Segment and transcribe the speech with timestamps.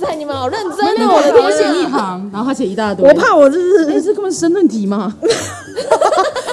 [0.00, 1.14] 塞，你们好认真哦！
[1.14, 1.74] 我的天啊！
[1.74, 3.06] 一行，然后他写一大堆。
[3.06, 5.14] 我怕我这是哎，这根本是申论题嘛。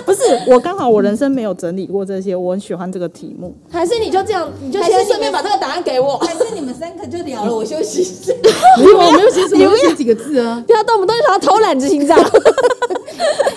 [0.05, 3.55] 不是我刚好我人生没有整理过这些，我很喜欢这个题目。
[3.70, 8.33] 还是你就这样，你就先顺便把这个答案给我，还是你们三个就聊了，我休息一下。
[8.79, 10.64] 没有，我没有写什么，我写几个字啊。
[10.68, 12.18] 不要动不动就想要偷懒执行长。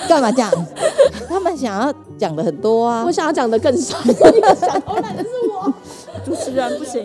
[0.09, 0.51] 干嘛这样？
[1.29, 3.13] 他们想要讲的很多啊我。
[3.13, 3.97] 想要讲的更少，
[4.61, 5.73] 想偷懒的是我。
[6.25, 7.03] 主持人不行，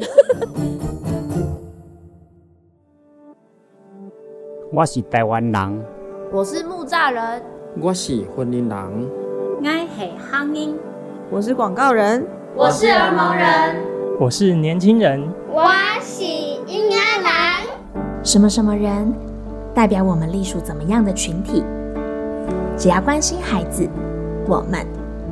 [4.72, 5.86] 我是台湾人，
[6.32, 7.42] 我是木栅人，
[7.80, 9.10] 我是婚姻人，
[9.62, 10.76] 我是乡音，
[11.30, 12.26] 我是广告人，
[12.56, 13.76] 我是儿盲人，
[14.20, 15.66] 我是年轻人，我
[16.02, 18.04] 是婴儿郎。
[18.24, 19.14] 什么什么人，
[19.74, 21.64] 代表我们隶属怎么样的群体？
[22.76, 23.88] 只要关心孩子，
[24.48, 24.86] 我们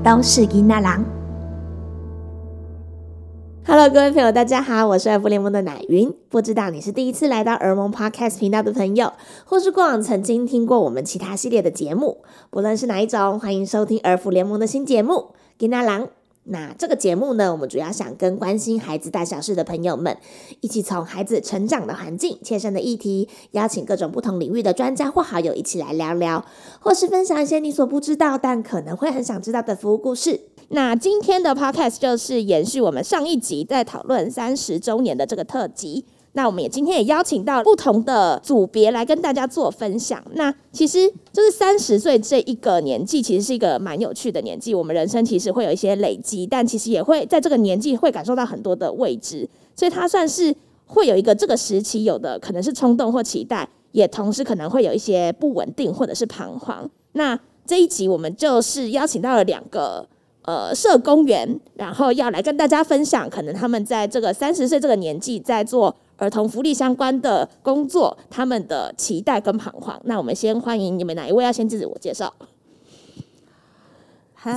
[0.03, 1.03] 都是囡仔郎。
[3.65, 6.13] Hello，各位朋友，大家好，我是儿福联盟的奶云。
[6.27, 9.13] 不知道你是第一次来到儿盟 Podcast 频道的朋友，
[9.45, 15.13] 或是过往曾经听过我们其他系列的节目，不论是哪一种，欢迎收听儿福联盟的新节目
[15.57, 16.03] 《给那郎》。
[16.45, 20.17] 那这个节目呢，我们主要想跟关心孩子大小事的朋友们，
[20.59, 26.45] 一起从孩子成长的环境、切身的议题，邀请各种不同领域的专家或好友一起来聊聊，
[26.81, 30.41] 或是分享一些你所不知道但可能会很想知道的服务故事。
[30.69, 36.05] 那今天的 podcast 就是延续我们上一集在讨论三十周年的这个特辑。
[36.35, 40.19] 那我们也今天也邀请到不同的组别来跟大家做分享。
[40.33, 44.73] 那其实就是三十岁这一个年纪，其实是一个蛮有趣的年纪。
[44.73, 50.55] 我们人生其实会有一些累积，但其实也会在这个年纪会感受到很多的未知，所以它算是
[50.87, 56.89] 会有一个这个时期有的可能是冲动或期待，也同时可能会有一些不稳定或者是彷徨。
[57.11, 60.07] 那这一集我们就是邀请到了两个
[60.43, 69.99] 呃社工员，然后要来跟大家分享，可能他们在这个三十岁这个年纪在做儿童福利相关的工作，他们的期待跟彷徨。
[70.05, 72.33] 那我们先欢迎你们哪一位要先自我介绍？
[74.33, 74.53] 嗨，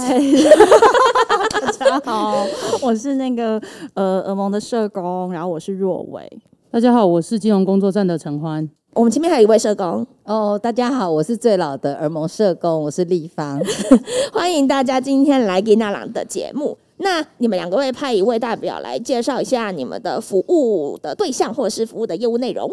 [1.48, 2.44] 大家好，
[2.82, 3.62] 我是那个
[3.94, 6.40] 呃俄蒙的社工，然后我是若伟。
[6.72, 8.68] 大家好，我是金融工作站的陈欢。
[8.96, 13.60] 我们前面还有一位社工，哦，大家好，我是最老的儿盟社工，我是立方。
[14.32, 16.78] 欢迎大家今天来给那朗的节目。
[16.96, 22.70] 那你们两个会派一位代表来介绍一下你们的服务的对象或者是服务的业务内容。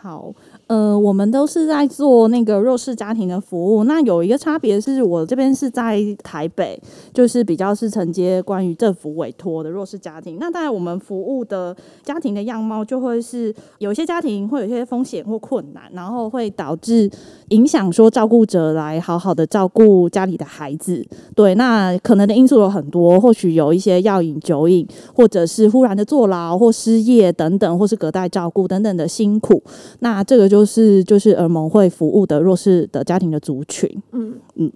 [0.00, 0.32] 好，
[0.68, 3.84] 呃，我们都是在做那个弱势家庭的服务。
[3.84, 6.80] 那有一个差别是我这边是在台北，
[7.12, 10.38] 就是比较是承接关于政府委托的弱势家庭。
[10.40, 17.10] 那当然，我们服务的家庭的样貌就会是有一些家庭会有一些风险或困难，然后会导致
[17.48, 21.06] 影响说照顾者来好好的照顾家里的孩子。
[21.34, 29.62] 对，那可能的因素有很多，或许有一些药瘾、酒瘾，或者是忽然的坐牢或失业等等，或是隔代照顾等等的辛苦。
[29.98, 33.88] 那这个就是就是儿盟会服务的弱势的家庭的族群。
[34.12, 34.70] 嗯嗯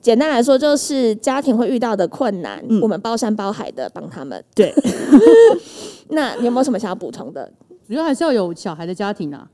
[0.00, 4.44] 简单来说，就是家庭会遇到的困难，嗯我们包山包海的帮他们。
[4.56, 4.74] 对，
[6.10, 7.48] 那你有没有什么想要补充的？
[7.86, 9.48] 主要还是要有小孩的家庭啊。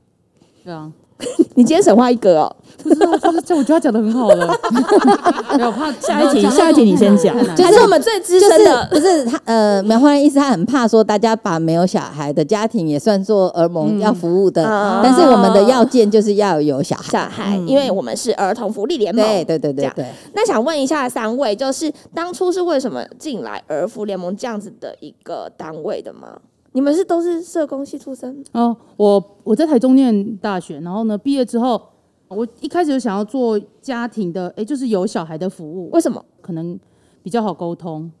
[0.63, 0.91] 对啊，
[1.55, 2.95] 你今天省话一格哦，不是
[3.43, 4.55] 这，我觉得他讲的很好了。
[5.57, 8.87] 没有怕下一题下一题你先讲太难还是我们最资就是深的？
[8.91, 17.11] 不是他呃，苗花的意思，他很怕说大家把没有小孩的家庭也算作儿盟要服务的，嗯但是我们的要件就是要有小孩。
[17.11, 19.25] 小孩，因为我们是儿童福利联盟。
[19.25, 26.37] 对对对这样对对，那想问一下三位，就是当初是为什么进来儿福联盟这样子的一个单位的吗？
[26.77, 28.43] 你们是都是社工系出身？
[28.51, 31.81] 哦，我我在台中念大学，然后呢，毕业之后，
[32.27, 36.23] 我一开始就想要做家庭的，哎，就是有小孩的服务，为什么？
[36.39, 36.79] 可能
[37.23, 38.11] 比较好沟通。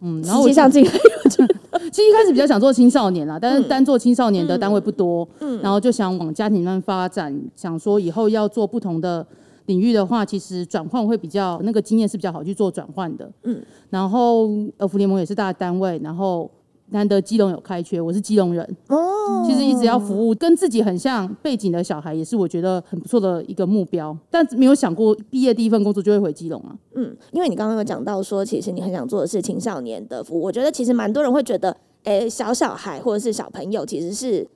[0.00, 9.26] 嗯，然后实我际上进其实一开始比较想做青少年啦，但是单做青少年的单位不多，嗯然后就想往家庭慢慢发展，想说以后要做不同的
[9.64, 13.24] 领域的话，其实转换会比较那个经验是比较好去做转换的。
[13.44, 16.50] 嗯嗯，然后呃福联盟也是大单位，然后
[16.90, 26.74] 难得基隆有开缺，我是基隆人，哦其实一直要服务跟自己很像背景的小孩，也是我觉得很不错的一个目标，但没有想过毕业第一份工作就会回基隆啊。
[26.94, 30.42] 嗯，因为你刚刚有讲到说，其实你很想做的是青少年的服务。
[30.42, 34.46] 我觉得其实蛮多人会觉得，诶，小小孩或者是小朋友其实是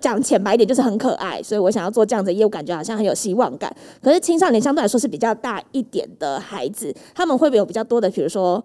[0.00, 3.74] 讲浅白一点，就是很可爱，所以我想要做这样子的业务，感觉好像很有希望感。
[4.02, 8.64] 可是青少年相对来说是比较大一点的孩子，他们会不会有比较多的，比如说。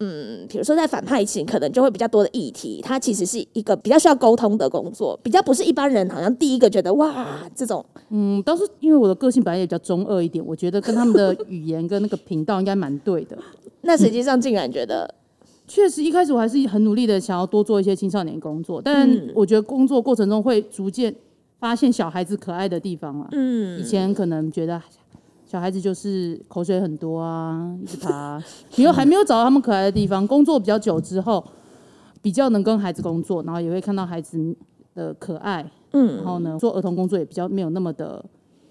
[0.00, 13.36] 嗯，比如说在反派情，可能就会比较多的议题，它其实是一个比较需要沟通的工作，比较不是一般人好像第一个觉得哇这种嗯，倒是因为我的个性本来也比较中二一点，我觉得跟他们的语言跟那个频道应该蛮对的。
[13.80, 15.12] 那实际上竟然觉得
[15.66, 21.14] 确实，一开始我还是很努力的想要多做一些青少年工作，但嗯我觉得工作过程中会逐渐
[21.58, 23.28] 发现小孩子可爱的地方啊。
[23.32, 24.80] 嗯以前可能觉得
[25.50, 28.42] 小孩子就是口水很多啊，一直爬，
[28.76, 30.26] 你又还没有找到他们可爱的地方。
[30.26, 31.42] 工作比较久之后，
[32.20, 34.54] 比较能跟孩子工作，然后也会看到孩子
[34.94, 38.22] 的可爱，嗯然后呢，做儿童工作也比较没有那么的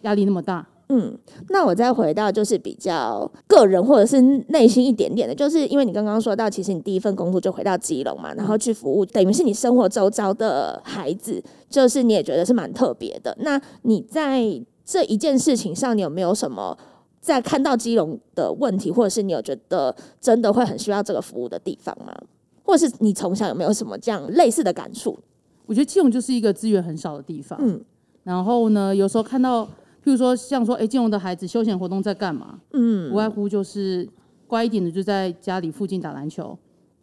[0.01, 0.67] 压力那么大。
[0.89, 1.17] 嗯，
[1.49, 13.35] 那我再回到就是比较个人或者是内心一点点的，就是因为你刚刚说到，其实你第一份工作就回到基隆嘛，然后去服务，等于是你生活周遭的孩子，就是你也觉得是蛮特别的。
[13.41, 14.41] 那你在
[14.87, 16.75] 这一件事情上，你有没有什么
[17.19, 22.15] 在看到基隆的问题，或者是你有觉得真的会很需要这个服务的地方吗？
[22.63, 25.19] 或者是你从小有没有什么这样类似的感触？
[25.65, 27.83] 我觉得基隆就是一个资源很少的地方，嗯
[28.23, 29.69] 然后呢，有时候看到，譬
[30.05, 32.57] 如说像说，哎，基隆的孩子休闲活动在干嘛？
[32.71, 34.07] 嗯无外乎就是
[34.47, 36.57] 乖一点的就在家里附近打篮球，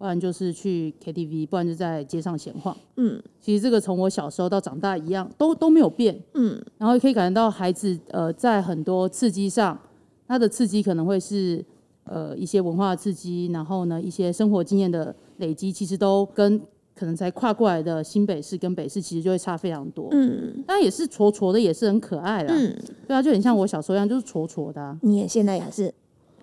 [0.05, 2.77] 不然就是去 KTV，不然就在街上闲晃。
[2.97, 6.15] 嗯其实这个从我小时候到长大一样，都都没有变。
[6.35, 9.81] 嗯然后可以感觉到孩子呃在很多刺激上，
[10.29, 11.65] 他的刺激可能会是
[12.05, 16.61] 呃一些文化的刺激，然后呢一些生活经验的累积，其实都跟
[16.95, 20.09] 可能才跨过来的新北市跟北市其实就会差非常多。
[20.11, 22.53] 嗯但也是挫挫的，也是很可爱啦。
[22.55, 22.79] 嗯，
[23.09, 24.99] 对啊，就很像我小时候一样，就是挫挫的、啊。
[25.01, 25.95] 你也现在也是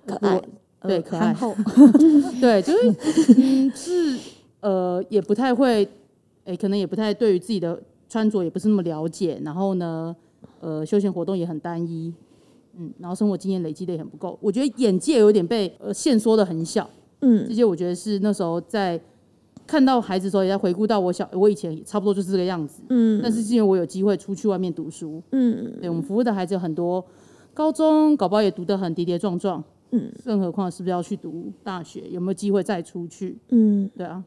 [0.08, 0.44] 可爱我。
[0.84, 1.36] 对，呃可爱。
[2.42, 4.18] 对，就是嗯是
[4.62, 5.88] 呃，也不太会，
[6.46, 10.16] 诶，可能也不太对于自己的穿着也不是那么了解，然后呢，
[10.60, 12.14] 呃，休闲活动也很单一，
[12.78, 16.90] 嗯，然后生活经验累积的也很不够，我觉得眼界有点被呃限缩的很小，
[17.22, 17.46] 嗯。
[17.48, 19.00] 这些我觉得是那时候在
[19.66, 23.20] 看到孩子的时候，也在回顾到我小我以前也差不多就是这个样子，嗯。
[23.24, 25.74] 但是是因为我有机会出去外面读书，嗯。
[25.80, 27.04] 对我们服务的孩子有很多，
[27.54, 33.38] 高中搞不好也读得很跌跌撞撞，嗯，更何况是不是要去读大学，有没有机会再出去？
[33.50, 34.24] 嗯，对啊，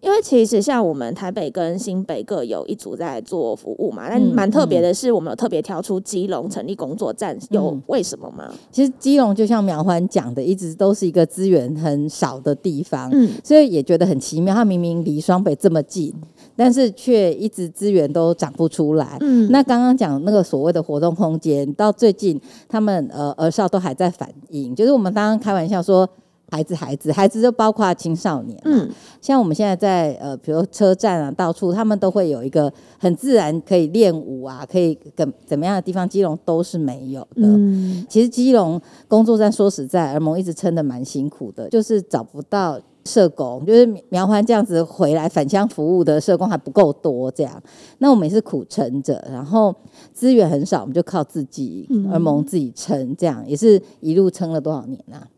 [0.00, 8.48] 因为其实像我们台北跟新北各有一组在做服务嘛，但嗯蛮特别的是，我们有特别挑出基隆成立工作站，有嗯为什么吗？
[8.70, 14.54] 其实基隆就像苗欢讲的，一直都是一个资源很少的地方，嗯所以也觉得很奇妙。
[14.54, 16.14] 它明明离双北这么近，
[16.54, 19.16] 但是却一直资源都长不出来。
[19.20, 26.08] 嗯那刚刚讲那个所谓的活动空间，到最近他们呃儿少都还在反映，就是我们刚刚开玩笑说。
[26.50, 28.90] 孩子，孩子，孩子就包括青少年、嗯，嗯
[29.20, 37.42] 像我们现在在呃，比如车站啊，到处他们都会有一个很自然可以练舞啊，可以跟怎么样的地方，基隆都是没有的。
[37.46, 47.62] 嗯其实基隆工作站说实在，儿盟一直撑得蛮辛苦的，就是找不到社工，就是苗欢这样子回来返乡服务的社工还不够多，这样。
[47.98, 49.74] 那我们也是苦撑着，然后
[50.14, 55.28] 资源很少，我们就靠自己嗯儿盟自己撑，这样也是一路撑了多少年啊？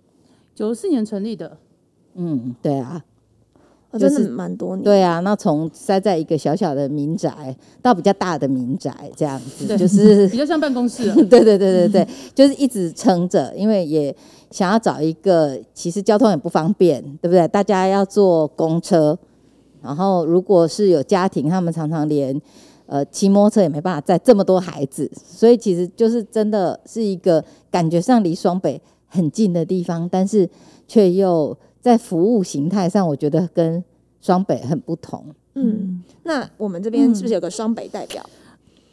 [0.61, 1.57] 九四年成立的，
[2.17, 3.03] 嗯，对啊，
[3.99, 4.85] 就是的蛮多年。
[4.85, 11.15] 对啊，那从塞在一个小小的民宅到比较大的民宅，这样子就是 比较像办公室啊。
[11.31, 14.15] 对对对对对，就是一直撑着，因为也
[14.51, 17.49] 想要找一个，其实交通也不方便，对不对？
[17.49, 19.19] 大家要坐公车，
[19.81, 22.39] 然后如果是有家庭，他们常常连
[22.85, 28.79] 呃骑摩托车也没办法载这么多孩子，所以其实就是真的是一个感觉上离双北
[29.11, 30.49] 很近的地方，但是
[30.89, 33.85] 却又在服务形态上，我觉得跟
[34.23, 35.23] 双北很不同。
[35.55, 38.25] 嗯，那我们这边是不是有个双北代表？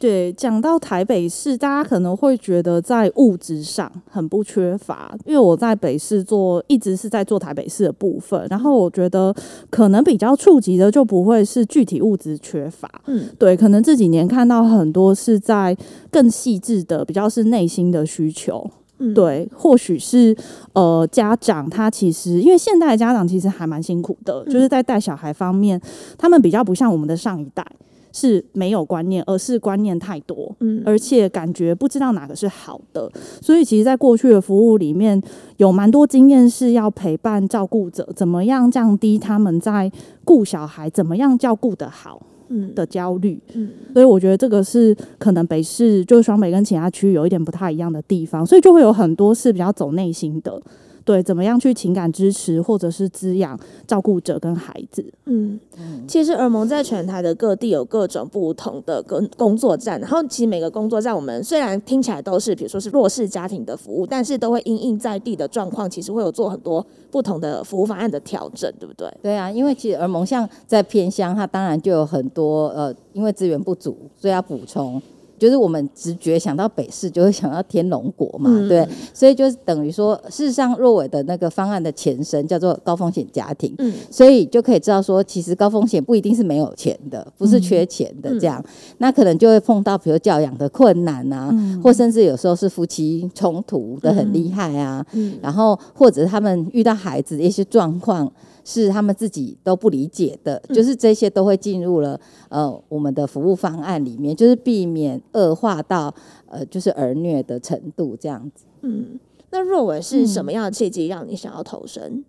[0.00, 9.34] 对，讲到台北市，大家可能会觉得在物质上很不缺乏，因为我在北市做，一直是在做台北市的部分，然后我觉得
[9.70, 15.76] 可能比较触及的就不会是具体物质缺乏，嗯对，可能这几年看到很多是在
[16.12, 20.36] 更细致的，比较是内心的需求，嗯，对，或许是
[20.72, 25.80] 呃家长他其实因为现代的家长其实还蛮辛苦的，嗯就是在带小孩方面，
[26.16, 27.64] 他们比较不像我们的上一代
[28.12, 30.54] 是没有观念，而是观念太多。
[30.60, 30.82] 嗯。
[30.84, 33.10] 而且感觉不知道哪个是好的，
[33.42, 35.20] 所以其实，在过去的服务里面，
[35.58, 39.92] 有蛮多经验是要陪伴照顾者，怎么样降低他们在
[40.24, 42.37] 顾小孩，怎么样照顾得好嗯
[42.74, 43.40] 的焦虑。
[43.54, 43.70] 嗯。
[43.92, 50.60] 所以我觉得这个是可能北市就是双北跟其他区域有一点不太一样的地方，所以就会有很多是比较走内心的，
[51.08, 55.02] 对，怎么样去情感支持或者是滋养照顾者跟孩子。
[55.24, 55.58] 嗯，
[56.06, 69.10] 其实儿盟在全台的各地有各种不同的工工作站，然后其实每个工作站我们虽然听起来都是比如说是弱势家庭的服务，但是都会因应在地的状况，其实会有做很多不同的服务方案的调整，对不对？
[69.22, 75.00] 对啊，因为其实儿盟像在偏乡，它当然就有很多呃，因为资源不足，所以要补充
[75.38, 78.68] 就是我们直觉想到北市就会想到天龙国嘛，嗯。
[78.68, 83.92] 对，所以就是等于说，事实上若伟的那个方案的前身叫做高风险家庭，嗯。
[84.10, 88.62] 所以就可以知道说，其实高风险不一定是没有钱的，不是缺钱的这样，
[88.98, 95.38] 那可能就会碰到比如教养的困难啊，或甚至有时候是夫妻冲突的很厉害啊，嗯。
[95.40, 98.30] 然后或者他们遇到孩子的一些状况。
[98.70, 102.20] 是他们自己都不理解的，就是这些都会进入了
[102.50, 108.66] 呃我们的服务方案里面，就是避免恶化到呃就是儿虐的程度这样子。
[108.82, 109.18] 嗯，
[109.50, 112.22] 那若伟是什么样的契机让你想要投身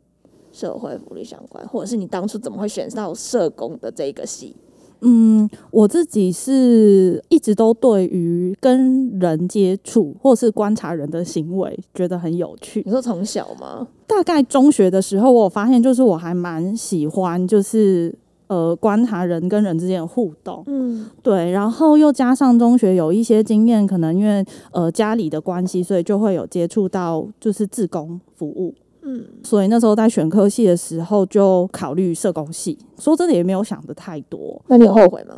[0.53, 4.55] 社会福利相关，或者是你当初怎么会选到社工的这个系？
[5.01, 12.91] 嗯，我自己是一直都对于跟人接触或是观察人的行为觉得很有趣你。
[12.91, 13.87] 说从小吗？
[14.05, 18.13] 大概中学的时候，我发现就是我还蛮喜欢就是
[18.47, 20.63] 呃观察人跟人之间的互动。
[20.67, 28.73] 嗯对，然后又加上中学有一些经验，可能因为呃家里的关系，所以就会有接触到就是自工服务。
[29.01, 32.77] 嗯，所以那时候在选科系的时候，就考虑社工系。
[32.99, 35.35] 说真的，也没有想的太多，那你有后悔吗？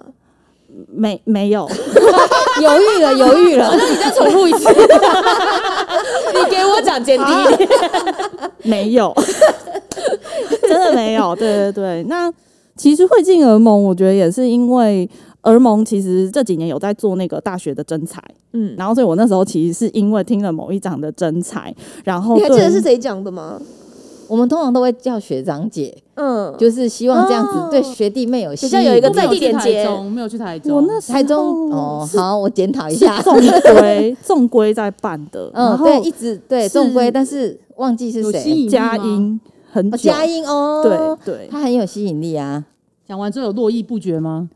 [0.88, 1.70] 没没有。
[2.62, 4.70] 犹豫了，犹豫了，那你再重复一次，
[6.34, 7.70] 你给我讲简低一点。
[8.63, 9.13] 没有，
[10.62, 11.36] 真的没有。
[11.36, 12.32] 对对对，那
[12.75, 15.10] 其实会进而盟，我觉得也是因为
[15.41, 18.21] 儿盟其实这几年有在做那个大学的征才，
[18.53, 23.60] 嗯，然后所以我那时候其实是因为听了某一场的征才，然后你还记得是谁讲的吗？
[24.27, 28.89] 我们通常都会叫学长姐，嗯，就是希望这样哦子对学弟妹有吸比较引力。
[28.91, 30.75] 有一个在地我没有去连接台中，没有去台中。
[30.77, 33.19] 我那时候台中哦，好，我检讨一下。
[33.24, 33.36] 纵
[33.75, 38.67] 规纵规在办的，然嗯，后对，一直对是正规，但是忘记是谁。
[38.69, 39.38] 佳音
[39.69, 42.63] 很佳音哦，对，对，他很有吸引力啊。
[43.05, 44.50] 讲完之后有络绎不绝吗？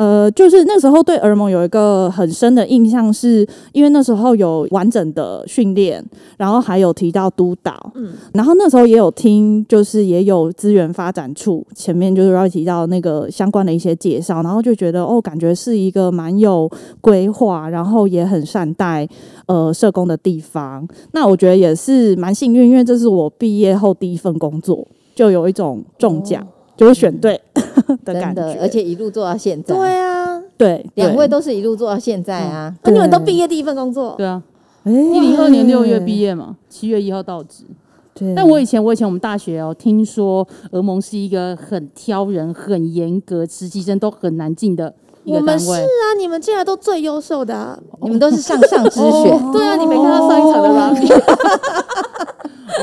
[0.00, 6.02] 呃，就是那时候对儿盟有一个很深的印象是，因为那时候有完整的训练，
[6.38, 16.66] 然后还有提到督导，嗯然后那时候也有听，就是也有资源发展处前面就是要提到那个相关的一些介绍，然后就觉得哦，感觉是一个蛮有
[17.02, 19.06] 规划，然后也很善待
[19.44, 20.88] 呃社工的地方。
[21.12, 26.42] 那我觉得也是蛮幸运，因为这是我毕业后第一份工作，就有一种中奖。
[26.76, 27.38] 就是选对
[28.04, 29.74] 的感觉，真的，而且一路做到现在。
[29.74, 32.74] 对啊，对两位都是一路做到现在啊。
[32.82, 34.42] 那你们都毕业第一份工作，对啊，
[34.84, 37.64] 哎一零二年六月毕业嘛，七月一号到职。
[38.12, 44.92] 对但我以前，我以前我们大学哦，听说俄盟是一个很挑人、很严格，实习生都很难进的
[45.24, 45.86] 一我们是个单位。
[45.86, 47.78] 啊，你们进来都最优秀的啊。
[48.02, 51.22] 你们都是上上之选，对啊，你没看到上一场的 Rami？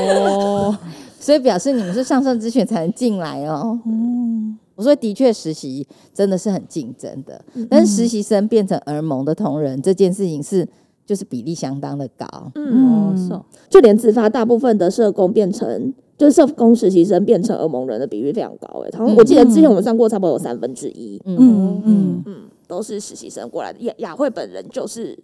[0.00, 0.76] 哦，
[1.20, 3.78] 所以表示你们是上上之选才能进来哦。
[4.78, 10.64] 我说的确，实习真的是很竞争的，但是实习生变成儿盟的同仁这件事情是
[11.04, 12.24] 就是比例相当的高。
[12.54, 22.36] 嗯，就连自发大部分的社工变成，就是社工实习生变成俄蒙人的比率非常高诶、好像我记得之前我们上过差不多有三分之一，嗯嗯嗯，嗯，
[22.68, 23.80] 都是实习生过来的。
[23.80, 25.18] 雅雅慧本人就是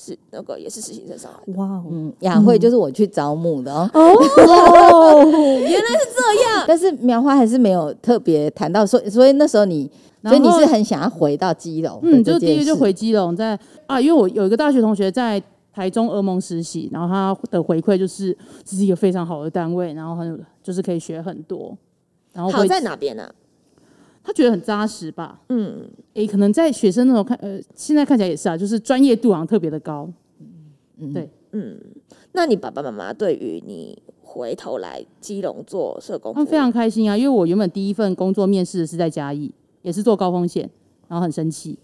[0.00, 1.58] 是那个也是实习生上来的。
[1.58, 6.64] 哇哦，嗯，雅慧就是我去招募的哦，哦， 原来是这样。
[6.68, 9.90] 但是苗花还是没有特别谈到，所以所以那时候你，
[10.22, 18.32] 所以你是很想要回到基隆嗯，就第一个就回基隆，在啊，因为我有一个大学同学在台中俄盟实习，然后他的回馈就是
[18.64, 21.76] 这是一个非常好的单位，然后很有就是可以学很多，
[22.32, 23.30] 然后好在哪边呢、啊？
[24.28, 25.40] 他觉得很扎实吧？
[25.48, 30.06] 嗯，诶，可能在学生那种看，呃，现在看起来也是啊，就是专业度好像特别的高。
[30.98, 31.14] 嗯。
[31.14, 31.30] 对。
[31.52, 31.80] 嗯。
[32.32, 40.68] 那你爸爸妈妈对于你回头来基隆做社工，他们非常开心啊，因为我原本第一份工作面试的是在嘉义，也是做高风险，
[41.08, 41.78] 然后很生气，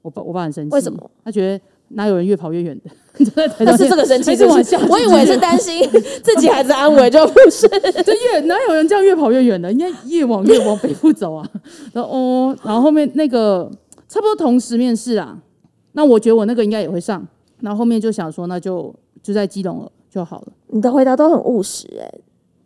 [0.00, 1.10] 我爸我爸很生气，为什么？
[1.22, 1.62] 他觉得
[1.94, 2.90] 哪有人越跑越远的？
[3.76, 4.86] 是这个生气还是不是是往下？
[4.88, 5.88] 我以为是担心
[6.22, 7.68] 自己孩子安危，就不是。
[7.68, 9.72] 就越哪有人这样越跑越远的？
[9.72, 11.48] 应该越往越往北部走啊。
[11.94, 13.70] 然后哦，然后后面那个
[14.08, 15.38] 差不多同时面试啊，
[15.92, 17.26] 那我觉得我那个应该也会上。
[17.60, 20.48] 然后后面就想说，那就就在基隆了就好了。
[20.66, 22.12] 你的回答都很务实哎、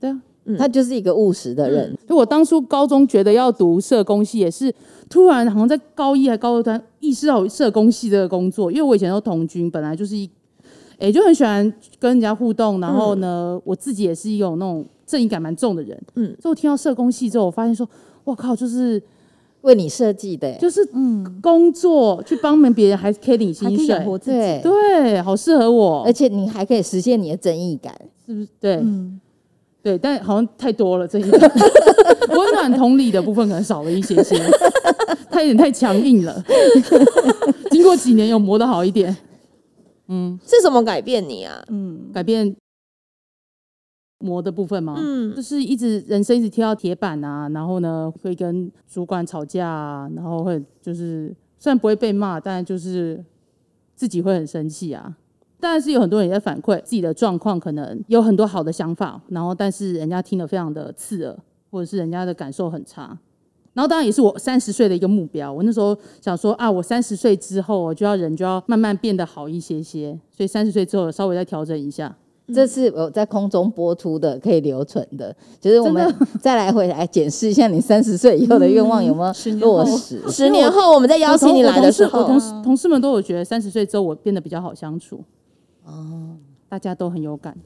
[0.01, 0.21] 对啊，
[0.57, 4.73] 他就是一个务实的人，就我当初高中觉得要读社工系，也是
[5.11, 10.31] 突然好像在高一还高二端意识到社工系这个工作，因为我以前都童军，本来就是一，
[10.99, 16.27] 哎、就很喜欢跟人家互动，然后呢，我自己也是有那种正义感蛮重的人，嗯。
[16.27, 17.89] 嗯，所以我听到社工系之后，我发现说，
[18.25, 19.03] 我靠，就是
[19.63, 20.49] 为你设计的。
[20.49, 20.81] 欸，就是
[21.43, 26.03] 工作去帮忙别人，还可以领还薪水，对，对，好适合我。
[26.05, 27.95] 而，且你还可以实现你的正义感。
[28.27, 28.49] 是不是？
[28.61, 29.19] 对，嗯，
[29.83, 31.39] 对，但好像太多了，这一个
[32.37, 34.37] 温暖同理的部分可能少了一些些，
[35.31, 36.43] 太太有点太强硬了。
[37.71, 39.17] 经过几年有磨得好一点，
[40.09, 41.65] 嗯，是什么改变你啊？
[41.69, 42.55] 嗯，改变
[44.19, 44.97] 磨的部分吗？
[44.99, 53.25] 嗯就是一直人生一直贴到铁板啊，然后呢会跟主管吵架啊，然后会就是虽然不会被骂，但就是
[53.95, 55.17] 自己会很生气啊。
[55.61, 61.37] 当然是有很多人也在反馈自己的状况，可能有很多好的想法，然后但是人家听得非常的刺耳，
[61.71, 63.19] 或者是人家的感受很差。
[63.75, 72.17] 然后当然也是我三十岁的一个目标，我那时候想说啊，我三十岁之后我就要人就要慢慢变得好一些些，所以三十岁之后稍微再调整一下。
[72.53, 75.37] 这是我在空中播出的，可以留存的。
[75.61, 80.23] 就是我们再来回来检视一下你三十岁以后的愿望有没有落实。
[80.31, 85.23] 十年后我们再邀请你来的时候，同事同事们都有觉得三十岁之后我变得比较好相处。
[85.89, 86.37] 哦，
[86.69, 87.57] 大家都很有感。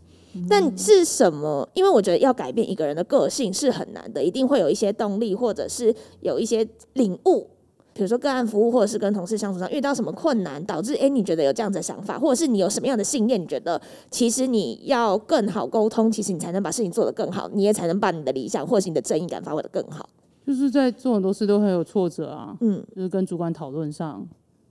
[0.49, 1.69] 但是什么？
[1.75, 7.47] 因为我觉得要改变一个人的个性是很难的，一定会有一些动力，或者是有一些领悟。
[7.95, 13.79] 比如说个案服务，或者是跟同事相处上遇到什么困难，导致诶你觉得有这样子的想法，或者是你有什么样的信念，你觉得
[14.11, 20.09] 其实你要更好沟通，其实你才能把事情做得更好，你也才能把你的理想或者是你的正义感发挥得更好。
[20.47, 24.27] 就是在做很多事都很有挫折啊，嗯，就是跟主管讨论上，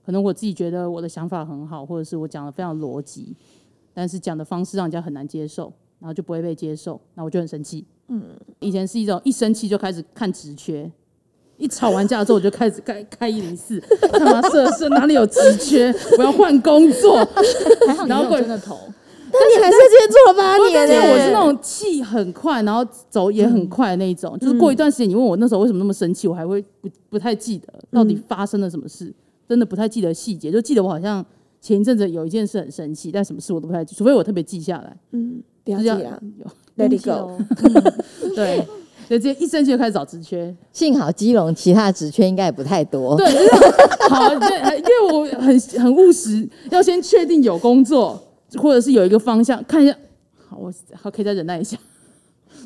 [0.05, 3.35] 可能我自己觉得我的想法很好，或者是我讲的非常逻辑，
[3.93, 7.85] 但是讲的方式让人家很难接受，然后就不会被接受，那我就很生气。
[8.07, 8.21] 嗯，
[8.59, 10.91] 以前是一种一生气就开始看直缺。
[11.57, 13.79] 一吵完架之后，我就开始开开一零四，
[14.11, 17.23] 干嘛设设哪里有直缺，我要换工作。
[17.85, 18.75] 还好你没有真的投，
[19.31, 21.13] 但你还是今天做了八年对，呢。
[21.13, 24.35] 我是那种气很快，然后走也很快的那一种。
[24.39, 29.13] 就是过一段时间，你问我那时候为什么那么生气，我还会不不太记得到底发生了什么事，
[29.51, 31.25] 真的不太记得细节，就记得我好像
[31.59, 34.95] 前一阵子有一件事很生气，但什么事我都不太记，除非我特别记下来。
[35.11, 37.37] 嗯，不要记了有，Let it go。
[38.33, 38.65] 对，
[39.09, 40.55] 所以直接一生气就开始找职缺。
[40.71, 43.17] 幸好基隆其他的职缺应该也不太多。
[43.17, 48.17] 对，就 是好，对，因为我很很务实，要先确定有工作，
[48.57, 49.93] 或者是有一个方向，看一下。
[50.47, 51.77] 好，我好可以再忍耐一下。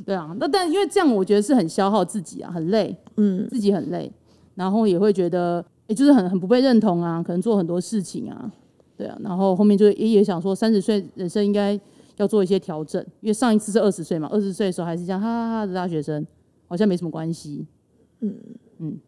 [0.05, 4.11] 对啊，那但因为这样，我觉得是很消耗自己啊，很累，嗯，自己很累，
[4.53, 8.51] 然后也会觉得，也就是很很不被认同啊，可能做很多事情啊，
[8.97, 11.79] 对啊，然后后面就也也想说，三十岁人生应该
[12.17, 16.25] 要做一些调整，因为上一次是二十岁嘛，二十岁的时候还是这样哈哈哈的大学生，
[16.67, 17.65] 好像没什么关系。
[18.21, 18.35] 嗯
[18.79, 18.99] 嗯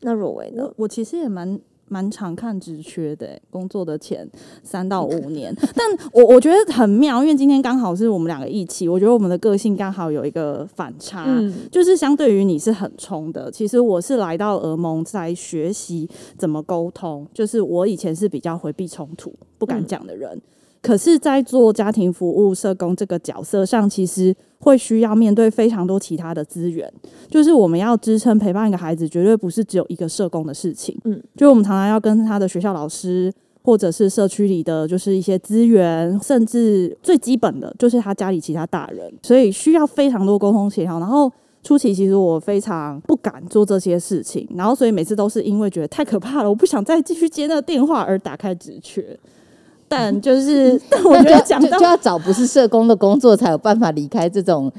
[0.00, 0.74] 那若维呢我？
[0.78, 4.28] 我其实也蛮蛮常看职缺的欸，工作的前
[4.62, 5.54] 三到五年。
[5.74, 20.40] 但我我觉得很妙，因为今天刚好是我们两个一起，我觉得我们的个性刚好有一个反差，嗯就是相对于你是很冲的，其实我是来到俄蒙在学习怎么沟通，就是我以前是比较回避冲突、不敢讲的人。
[20.86, 26.88] 可是，在做家庭服务社工这个角色上，其实会需要面对非常多其他的资源，
[27.28, 30.96] 就是我们要支撑陪伴一个孩子，绝对不是只有一个社工的事情。
[31.04, 33.32] 嗯嗯，就我们常常要跟他的学校老师，
[33.64, 41.00] 或者是社区里的，就是一些资源，甚至最基本的就是他家里其他大人，所以需要非常多沟通协调。
[41.00, 41.28] 然后
[41.64, 49.18] 初期其实我非常不敢做这些事情，然后所以每次都是因为觉得太可怕了，我不想再继续接那个电话而打开直缺。
[49.88, 54.72] 但 就是，但我觉得讲到要找不是社工的工作，才有办法离开这种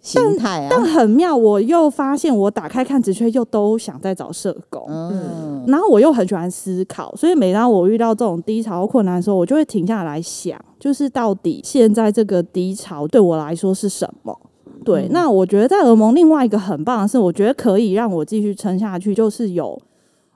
[0.00, 0.84] 形态啊但啊。
[0.86, 4.84] 很妙，我又发现我打开看职缺，又都想再找社工。
[4.88, 14.38] 嗯，然后我又很喜欢思考，所以每当我遇到这种低潮或困难的时候，我就会停下来想，就是到底现在这个低潮对我来说是什么？
[14.84, 19.78] 对，那我觉得在俄盟另外一个很棒的是，我觉得可以让我继续撑下去，就是有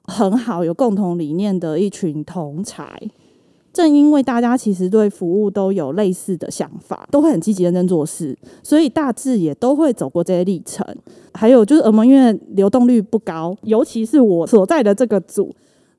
[0.04, 2.84] 很好有共同理念的一群同才。
[3.72, 10.86] 正因为大家其实对服务都有类似的想法，都会很积极认真做事，所以大致也都会走过这些历程。
[11.34, 15.54] 还有就是我们因为流动率不高，尤其是我所在的这个组，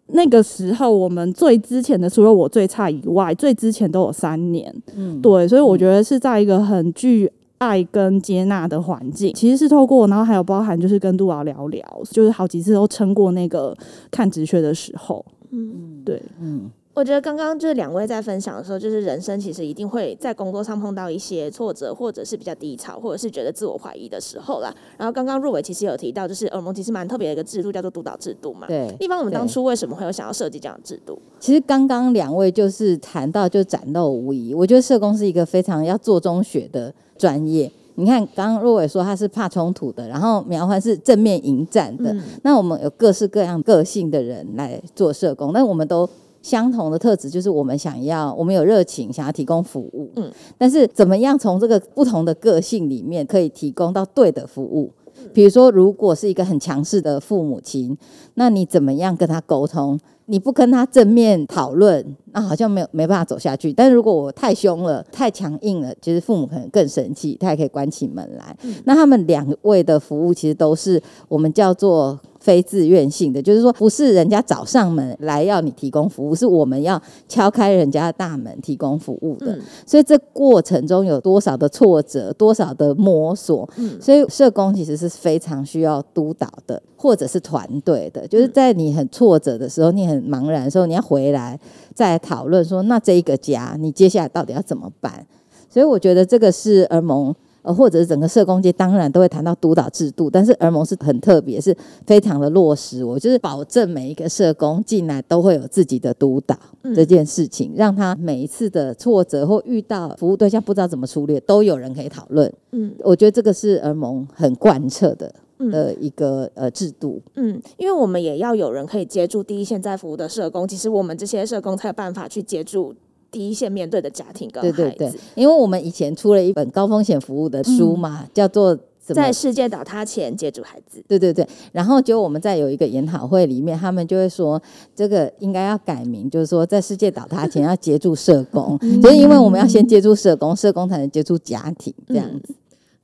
[0.08, 4.72] 那个时候我们最之前的除了我最差以外，最之前都有三年。
[4.96, 13.76] 嗯对，所以我觉得是在一个很具爱跟接纳的环境，其实是透过，然后还有包含就是跟杜老聊聊，就是好几次都撑过那个
[14.12, 15.26] 看直缺的时候。
[15.50, 24.72] 嗯，对，嗯，我觉得刚刚就是两位在分享的时候，就是人生其实一定会在工作上碰到一些挫折，或者是比较低潮，或者是觉得自我怀疑的时候啦。
[24.96, 28.68] 然后刚刚若伟其实有提到，就是耳盟其实蛮特别的一个制度，叫做督导制度嘛。
[28.68, 28.96] 对。
[29.00, 31.20] 一般我们当初为什么会有想要设计这样的制度？
[31.40, 37.72] 其实刚刚两位就是谈到就展露无遗，我觉得社工是一个非常要做中学的专业。
[37.96, 42.12] 你看，刚刚若伟说他是怕冲突的，然后苗欢是正面迎战的。
[42.14, 46.08] 嗯那我们有各式各样个性的人来做社工，那我们都
[46.44, 50.12] 相同的特质，就是我们想要，我们有热情，想要提供服务。
[50.18, 54.92] 嗯嗯，但是怎么样从这个不同的个性里面可以提供到对的服务？
[55.34, 57.98] 比如说，如果是一个很强势的父母亲，
[58.34, 59.98] 那你怎么样跟他沟通？
[60.26, 63.72] 你不跟他正面讨论，那好像没有没办法走下去。
[63.72, 68.56] 但是如果我太凶了、太强硬了，其实父母可能更生气，他也可以关起门来。
[68.86, 72.20] 那他们两位的服务其实都是我们叫做。
[72.44, 79.58] 非自愿性的，就是说不是人家找上门来要你提供服务，是我们要敲开人家的大门提供服务的。
[79.86, 83.70] 所以这过程中有多少的挫折，多少的摸索，
[84.02, 88.28] 所以社工其实是非常需要督导的，或者是团队的。
[88.28, 91.58] 就是在你很挫折的时候，你很茫然的时候，你要回来
[91.96, 95.26] 再讨论说，那这一个家你接下来到底要怎么办？
[95.70, 97.34] 所以我觉得这个是儿盟。
[97.64, 103.04] 呃，或者是整个社工界，当然都会谈到督导制度，但是儿盟是很特别，是非常的落实。
[103.04, 106.56] 我就是保证每一个社工进来都会有自己的督导
[106.94, 112.52] 这件事情，让他每一次的挫折或遇到服务对象不知道怎么处理，都有人可以讨论。
[112.72, 115.34] 嗯，我觉得这个是儿盟很贯彻的
[115.72, 117.22] 的一个呃制度。
[117.36, 122.94] 嗯，因为我们也要有人可以接住第一线在服务的社工，其实我们这些社工才有办法去接住。
[123.34, 124.92] 第一线面对的家庭跟孩子，对。
[124.92, 131.00] 对对，因为我们以前出了一本高风险服务的书嘛，叫做《在世界倒塌前接住孩子》。
[131.08, 134.62] 对对对，然后就我们在有一个研讨会里面，他们就会说，
[134.96, 142.54] 这个应该要改名，就是说在世界倒塌前要接住社工， 就是因为我们要先接住社工，社工才能接住家庭这样子。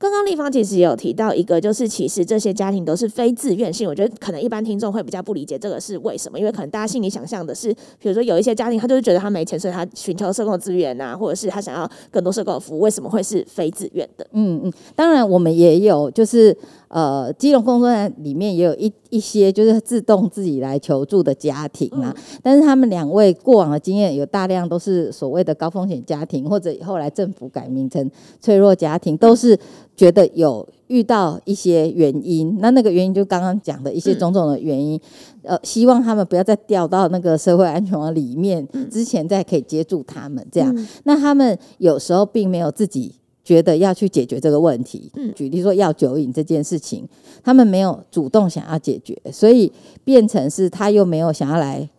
[0.00, 3.86] 刚刚立方其实也有提到一个，就是其实这些家庭都是非自愿性。
[3.86, 14.26] 我觉得可能一般听众会比较不理解这个是为什么，因为可能大家心里想象的是，比如说有一些家庭他就是觉得他没钱，所以他寻求社工资源啊，或者是他想要更多社工服务，为什么会是非自愿的？
[14.32, 16.56] 嗯嗯，当然我们也有就是。
[16.90, 29.56] 呃，基隆工作站里面也有一一些就是自动自己来求助的家庭啊，但是他们两位过往的经验有大量都是所谓的高风险家庭，或者后来政府改名称脆弱家庭，都是
[29.94, 35.00] 觉得有遇到一些原因，那那个原因就刚刚讲的一些种种的原因，
[35.42, 40.74] 呃，希望他们不要再掉到那个社会安全网里面，之前再可以接住他们这样，
[41.04, 43.14] 那他们有时候并没有自己。
[43.50, 47.04] 觉得要去解决这个问题，嗯，举例说要酒瘾这件事情，
[47.42, 49.72] 他们没有主动想要解决，所以
[50.04, 51.90] 变成是他又没有想要来，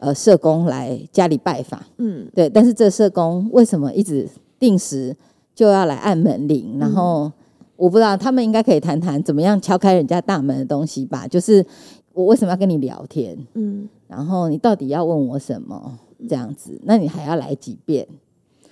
[0.00, 5.16] 呃，社工来家里拜访，嗯，对，但是这社工为什么一直定时
[5.54, 6.76] 就要来按门铃？
[6.78, 7.32] 然后
[7.76, 11.26] 我不知道他们应该可以谈谈怎么样敲开人家大门的东西吧？
[11.26, 11.64] 就是
[12.12, 13.34] 我为什么要跟你聊天？
[13.54, 15.98] 嗯，然后你到底要问我什么？
[16.28, 18.06] 这样子，那你还要来几遍？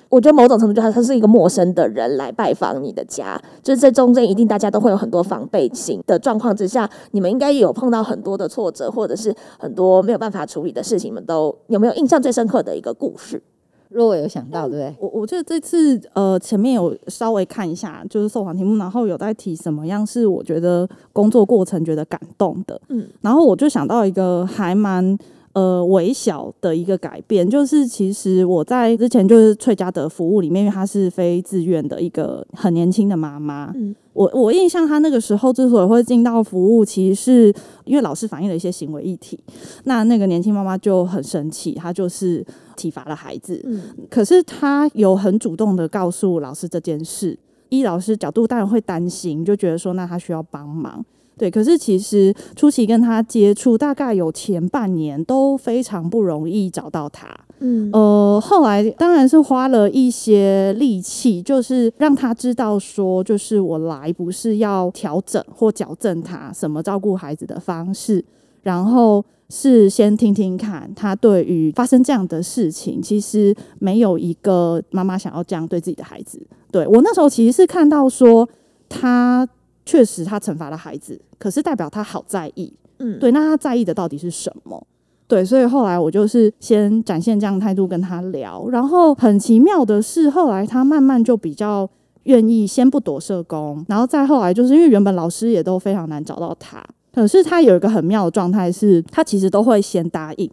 [0.09, 13.43] 我觉得某种程度，就他他是一个陌生的人来拜访你的家，就是这中间一定大家都会有很多防备心的状况之下，你们应该有碰到很多的挫折，或者是很多没有办法处理的事情，你们都有没有印象最深刻的一个故事？
[13.89, 14.97] 若我有想到，对不对？
[15.01, 25.19] 我我觉得这次呃前面有稍微看一下，就是受访题目，然后有在提什么样是我觉得工作过程觉得感动的，嗯，然后我就想到一个还蛮。
[25.57, 33.73] 呃，微小的一个改变，就是其实我在之前就是翠家的服务里面，因为她是非自愿的一个很年轻的妈妈。
[33.75, 37.55] 嗯，我我印象她那个时候之所以会进到服务，其实是
[37.87, 39.43] 因为老师反映了一些行为议题。
[39.85, 42.45] 那那个年轻妈妈就很生气，她就是
[42.77, 43.59] 体罚了孩子。
[43.65, 47.39] 嗯，可是她有很主动的告诉老师这件事。
[47.71, 51.03] 一老师角度当然会担心，就觉得说那她需要帮忙。
[51.39, 57.29] 对，可是其实初期跟他接触，大概有前半年都非常不容易找到他。
[57.59, 68.25] 嗯，呃，后来当然是花了一些力气，就是让他知道说，就是我来不是要调整或矫正他什么照顾孩子的方式，
[68.63, 76.41] 然后是先听听看他对于发生这样的事情，其实没有一个妈妈想要这样对自己的孩子。
[76.73, 78.49] 对我那时候其实是看到说
[78.89, 79.47] 他。
[79.87, 83.31] 确实，他惩罚了孩子，可是代表他好在意，嗯，对。
[83.31, 84.85] 那他在意的到底是什么？
[85.29, 91.89] 对，所以后来我就是先展现这样态度跟他聊，然后很奇妙的是，后来他慢慢就比较
[92.25, 100.49] 愿意先不躲社工，然后再后来就是因为原本老师也都非常难找到他，可是他有一个很妙的状态是，他其实都会先答应，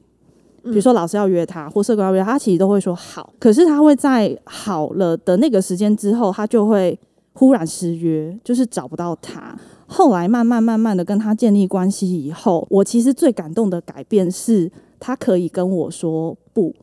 [0.63, 7.00] 比如说老师要约他或社工要约他，其实都会说好，可是他会在好了的那个时间之后，他就会。
[7.34, 9.58] 忽然失约，就是找不到他。
[9.88, 16.74] 后来慢慢慢慢的跟他建立关系以后，我其实最感动的改变是，他可以跟我说不。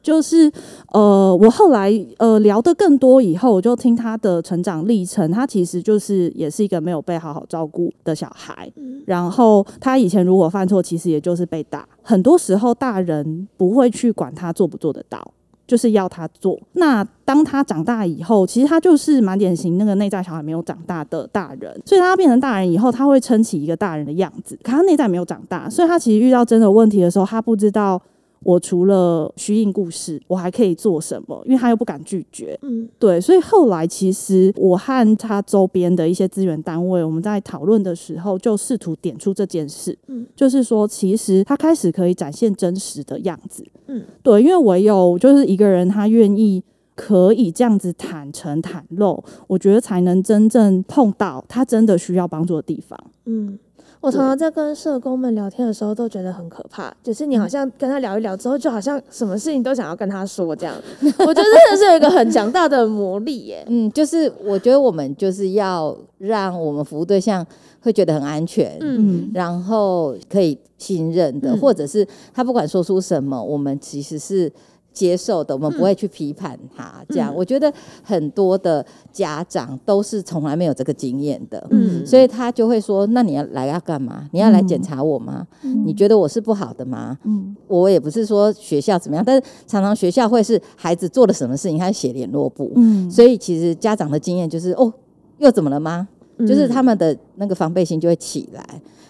[0.00, 0.50] 就是
[0.92, 5.30] 呃，我后来呃聊的更多以后，我就听他的成长历程。
[5.30, 8.72] 他其实就是也是一个没有被好好照顾的小孩。
[9.04, 11.86] 然后他以前如果犯错，其实也就是被打。
[12.00, 15.32] 很多时候大人不会去管他做不做得到。
[15.68, 16.58] 就是要他做。
[16.72, 28.02] 那当他长大以后，其实他就是蛮典型那个内在小孩没有长大的大人，所以他变成大人以后，他会撑起一个大人的样子，可他内在没有长大，所以他其实遇到真的问题的时候，他不知道。
[28.42, 31.42] 我除了虚应故事，我还可以做什么？
[31.44, 46.62] 因为他又不敢拒绝，嗯，对，所以后来其实我和他周边的一些资源单位，我们在讨论的时候，就试图点出这件事，嗯，就是说，其实他开始可以展现真实的样子，嗯，对，因为唯有就是一个人他愿意
[46.94, 53.58] 可以这样子坦诚袒露，我觉得才能真正碰到他真的需要帮助的地方，嗯。
[54.00, 56.94] 我常常在跟社工们聊天的时候，都觉得很可怕。
[57.02, 60.74] 就是你好像跟他聊一聊之后，就好像什么事情都想要跟他说这样。
[61.00, 63.64] 我觉得真的是有一个很强大的魔力耶。
[63.68, 67.44] 嗯，就是我觉得我们就是要让我们服务对象
[67.80, 74.52] 会觉得很安全，嗯，然后可以信任的，或者是他不管说出什么，我们其实是。
[74.92, 77.04] 接受的，我们不会去批判他。
[77.08, 77.72] 这样，我觉得
[78.02, 84.28] 很多的家长都是从来没有这个经验的，嗯，所以他就会说：“那你要来要干嘛？
[84.32, 85.46] 你要来检查我吗？
[85.62, 94.92] 你觉得我是不好的吗？”嗯，我也不是说学校怎么样，但是常常学校会是孩子做了什么事情，他写联络簿，嗯，所以其实家长的经验就是：哦，
[95.38, 96.08] 又怎么了吗？
[96.40, 98.64] 就是他们的那个防备心就会起来。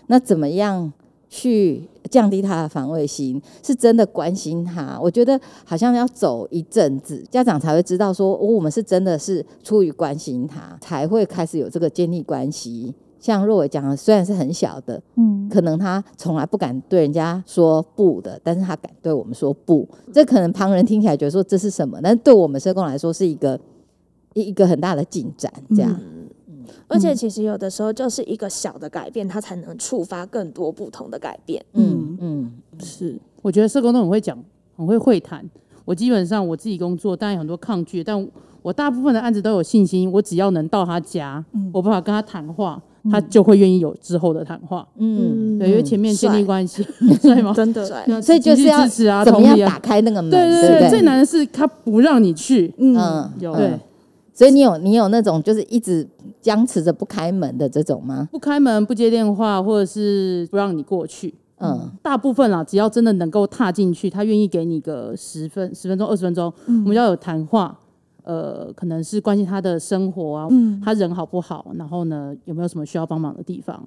[0.07, 0.93] 那怎么样
[1.29, 1.89] 去？
[2.09, 4.99] 降低他的防卫心，是真的关心他。
[5.01, 12.95] 我觉得好像要走一阵子，家长才会知道说，我们是真的是出于关心他，才会开始有这个建立关系。
[13.21, 19.87] 像若伟讲的，虽然是很小的，嗯，可能他从来不敢对人家说不的，但是他敢对我们说不。
[20.13, 23.59] 这可能旁人听起来觉得说这是什么，但是对我们社工来说是一个
[24.35, 26.01] 一一个很大的进展，这样。
[26.87, 31.65] 而且其实有的时候就是一个小的改变，它才能触发更多不同的改变。
[31.75, 34.39] 嗯嗯，是，我觉得社工都很会讲，
[34.77, 35.45] 很会会谈。
[35.85, 38.29] 我基本上我自己工作，当然有很多抗拒，但
[38.61, 40.11] 我大部分的案子都有信心。
[40.13, 42.79] 我只要能到他家，我办法跟他谈话，
[43.11, 44.87] 他就会愿意有之后的谈话。
[44.97, 46.87] 嗯，对，因为前面建立关系，
[47.23, 47.55] 对吗？
[47.55, 50.31] 真的，所以就是要怎么样打开那个门？
[50.31, 52.75] 对对对，最难的是他不让你去。
[52.77, 53.79] 嗯，有对。
[54.39, 56.09] 所以你有你有那种就是一直
[56.41, 58.29] 僵持着不开门的这种吗？
[58.31, 61.35] 不开门不接电话，或者是不让你过去。
[61.57, 67.77] 嗯，大部分啦，只要真的能够踏进去，他愿意给你个十分十分钟二十分钟，我们要有谈话。
[68.23, 70.49] 呃，可能是关心他的生活啊，
[70.85, 73.83] 他人好不好，然后呢有没有什么需要帮忙的地方？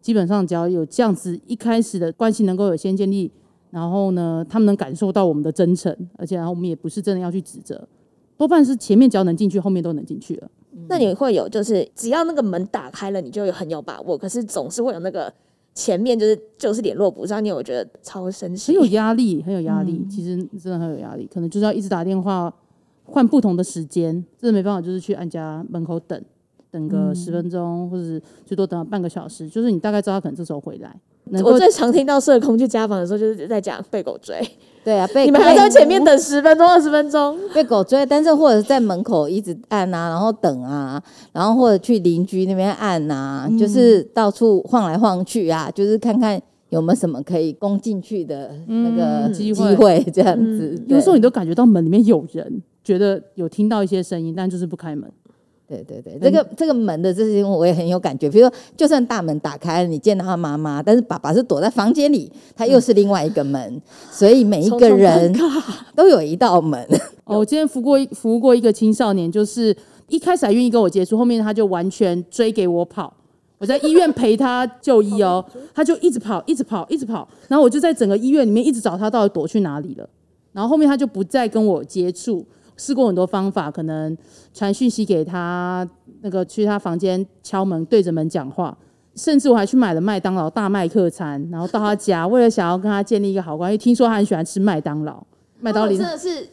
[0.00, 3.30] 基本上只要有这样子一开始的关系能够有先建立，
[3.70, 7.86] 然后呢他们能感受到我们的真诚，而且然后我们也不是真的要去指责。
[8.42, 10.50] 多半是前面只要能进去，后面都能进去了。
[10.88, 14.18] 那你会有就是只要那个门打开了，你就有很有把握。
[14.18, 15.32] 可是总是会有那个
[15.74, 20.04] 前面就是就是联络不上，你我觉得超生气，很有压力，很有压力。
[20.10, 22.52] 其实真的很有压力，可能就是要一直打电话
[23.04, 26.20] 换不同的时间，真的没办法，就是去按家门口等
[26.70, 29.48] 等个十分钟，或者是最多等半个小时。
[29.48, 30.94] 就是你大概知道他可能这时候回来。
[31.44, 34.36] 我最常听到社工去家访的时候，就是在讲被狗追。
[34.84, 46.40] 对啊，被你们还在前面等十分钟、二十分钟， 被狗追，但是或者在门口一直按啊，然后等啊，然后或者去邻居那边按啊，就是到处晃来晃去啊，就是看看
[46.70, 50.82] 有没有什么可以攻进去的那个机会，这样子。
[50.88, 55.08] 有时候你都感觉到门里面有人，觉得有听到一些声音，但就是不开门。
[55.82, 58.28] 对对对，这个这个门的这些我也很有感觉。
[58.28, 63.80] 比如说，就算大门打开了，你见到他妈妈，但是爸爸是躲在房间里，他又是另外一个门，
[64.10, 65.32] 所以每一个人
[65.96, 66.86] 都有一道门。
[67.24, 69.74] 哦，我今天服过服务过一个青少年，就是
[70.08, 73.12] 一开始还愿意跟我接触，后面他就完全追给我跑。
[73.58, 80.08] 我在医院陪他就医哦， 他就一直跑，一直跑，一直跑，然后我就在整个医院里面一直找他，到底躲去哪里了。
[80.52, 82.44] 然后后面他就不再跟我接触。
[82.82, 84.16] 试过很多方法，可能
[84.52, 85.88] 传讯息给他，
[86.22, 88.76] 那个去他房间敲门，对着门讲话，
[89.14, 93.78] 甚至我还去买了麦当劳大麦克餐，然后到他家，为了想要跟他建立一个好关系。
[93.78, 95.22] 听说他很喜欢吃麦当劳，
[95.60, 96.48] 麦当劳真的是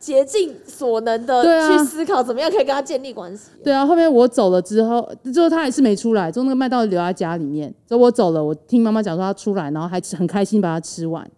[0.00, 3.50] 竭尽所能的去思考怎么样可以跟他建立关系。
[3.62, 7.68] 对啊，后面我走了之后，之后他还是没出来，就那个麦当劳留在家里面。
[7.86, 11.30] 之后我走了，我听妈妈讲说他出来，然后还很开心把它吃完。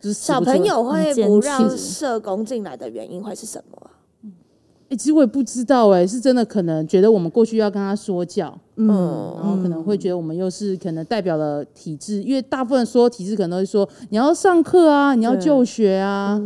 [0.00, 3.90] 小朋友会不让社工进来的原因会是什么？
[4.90, 8.88] 哎，其实我也不知道，哎，是真的可能觉得我们过去要跟他说教，嗯，
[9.36, 16.40] 然后可能会觉得我们又是可能代表了体制，因为大部分说体制可能都会说你要上课啊，你要就学啊，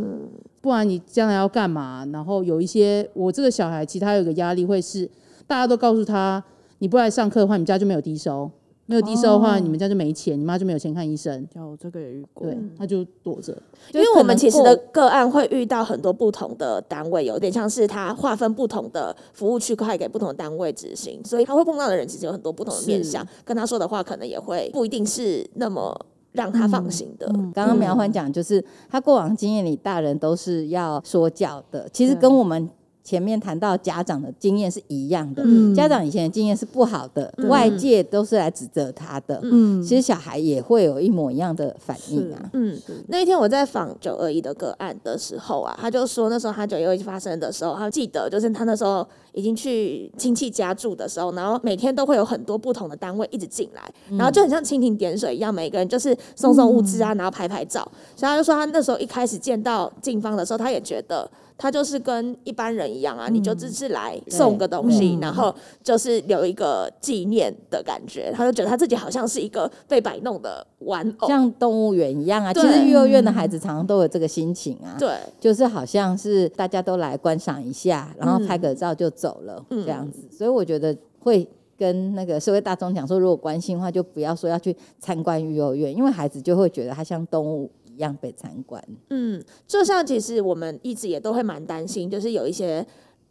[0.59, 2.05] 不然你将来要干嘛？
[2.11, 5.09] 然后有一些我这个小孩，其他有个压力会是
[5.47, 6.43] 大家都告诉他，
[6.79, 8.51] 你不来上课的话，你家就没有低收。
[8.85, 13.57] 没有低收的话，哦你们家就没钱，你妈就没有钱看医生，有这个也遇过对，她就躲着。
[13.93, 25.97] 因为我们其实的过个案会遇到很多不同的单位，有点像是他划分不同的服务区块给不同的单位执行，所以他会碰到的人其实有很多不同的面向，跟他说的话可能也会不一定是那么
[26.33, 27.25] 让他放心的。
[27.53, 32.69] 刚刚苗欢讲，就是他过往经验里，大人都是要说教的，其实跟我们
[33.03, 35.43] 前面谈到家长的经验是一样的。
[35.45, 39.39] 嗯家长以前的经验是不好的，外界都是来指责他的。
[39.43, 42.49] 嗯其实小孩也会有一模一样的反应啊。
[42.53, 53.81] 嗯，那一天我在访九二一的个案的时候啊，他就说那时候他九二一发生的时候，他记得就是他那时候已经去亲戚家住的时候，然后每天都会有很多不同的单位一直进来，
[54.17, 57.81] 然后就很像蜻蜓点水一样，每个人就是送送物资啊，然后拍拍照。
[58.15, 61.29] 所以他就说他那时候一开始见到警方的时候，他也觉得。
[61.63, 68.33] 他就是跟一般人一样啊，你就只是来送个东西，然后就是留一个纪念的感觉。
[68.35, 74.97] 他就觉得他自己好像是一个被摆弄的玩偶，像动物园一样啊，其对实幼儿园的孩子常常都有这个心情啊。
[74.99, 81.47] 对，就是好像是大家都来观赏一下，然后嗯拍个照就走了、这样子，所以我觉得会
[81.77, 88.83] 跟那个社会大众讲说，如果关心的话，就不要说要去参观幼儿园，因为孩子就会觉得他像动物一样被参观。
[89.09, 92.85] 嗯，就像其实我们一直也都会蛮担心，就是有一些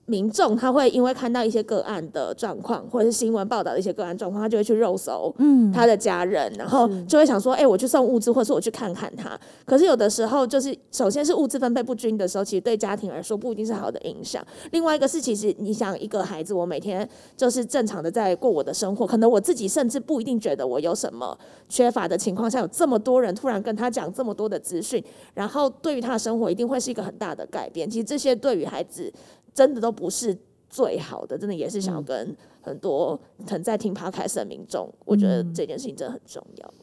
[0.06, 9.38] 民众他会因为看到一些个案的状况，或者是新闻报道的一些个案状况，他就会去肉搜嗯他的家人，然后就会想说，哎、我去送物资，或者是我去看看他。
[9.64, 14.44] 可是有的时候，就是首先是物资分配不均的时候，其实对家庭来说不一定是好的影响。
[14.72, 21.38] 另外一个是，其实你想一个孩子，我每天就是正常的在过我的生活，可能我自己甚至不一定觉得我有什么
[21.68, 25.02] 缺乏的情况下，有这么多人突然跟他讲这么多的资讯，
[25.34, 27.88] 然后对于他的生活一定会是一个很大的改变。
[27.88, 29.12] 其实这些对于孩子
[29.54, 30.36] 真的都不是
[30.68, 36.74] 最好的，真的也是想要跟很多可能在听 podcast 的民众，我觉得这件事情真的很重要。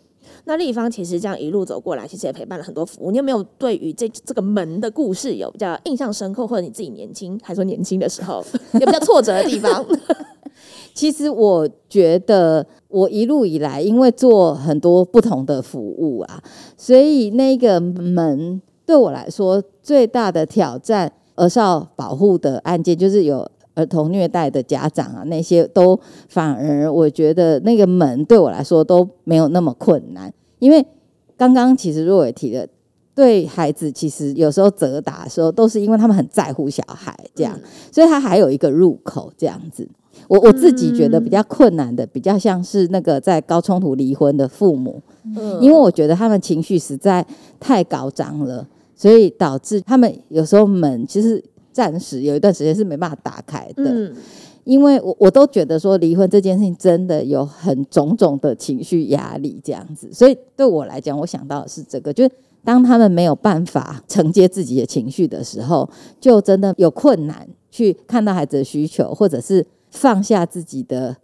[0.46, 3.10] 那立方其实这样一路走过来，其实也陪伴了很多服务。
[3.10, 8.44] 你有没有对于这这个门的故事有比较印象深刻，或者你自己年轻还说年轻的时候
[8.80, 9.84] 有比较挫折的地方？
[10.94, 16.44] 其实我觉得我一路以来，因为做很多不同的服务啊，
[16.78, 30.86] 所以那个门对我来说最大的挑战，儿少保护的案件就是有儿童虐待的家长啊，那些都反而我觉得那个门对我来说都没有那么困难，因为
[31.38, 32.68] 刚刚其实若伟提的。
[33.16, 37.60] 对孩子，其实有时候责打的时候，都是因为他们很在乎小孩，这样，
[37.92, 39.86] 所以他还有一个入口这样子。
[40.30, 45.02] 我我自己觉得比较困难的，比较像是那个在高冲突离婚的父母，
[45.36, 47.26] 嗯因为我觉得他们情绪实在
[47.60, 48.66] 太高涨了，
[49.00, 53.86] 所以导致他们有时候门其实暂时有一段时间是没办法打开的。
[53.86, 54.14] 嗯
[54.66, 62.32] 因为我我都觉得说离婚这件事情真的有很种种的情绪压力这样子，所以对我来讲，我想到的是这个，就是
[62.64, 71.16] 当他们没有办法承接自己的情绪的时候，就真的有困难去看到孩子的需求，或者是放下自己的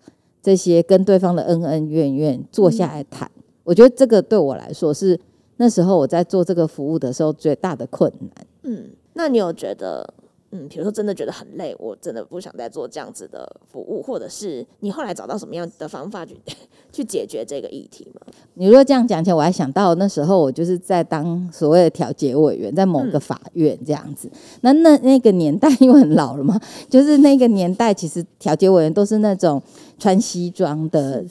[0.42, 3.30] 这些跟对方的恩恩怨怨，坐下来谈。
[3.64, 5.20] 我觉得这个对我来说是
[5.58, 8.48] 那时候我在做这个服务的时候最大的困难。
[8.64, 10.14] 嗯，那你有觉得，
[10.52, 16.36] 嗯，比如说真的觉得很累，我真的不想再做这样子的服务，或者是你后来找到什么样的方法去
[16.92, 18.22] 去解决这个议题吗？
[18.56, 24.30] 你如果这样讲起来，我还想到那时候我就是在当所谓的调解委员，在某个法院这样子。
[24.62, 29.62] 那那那个年代因为很老了嘛， 就是那个年代其实调解委员都是那种
[30.00, 31.24] 穿西装的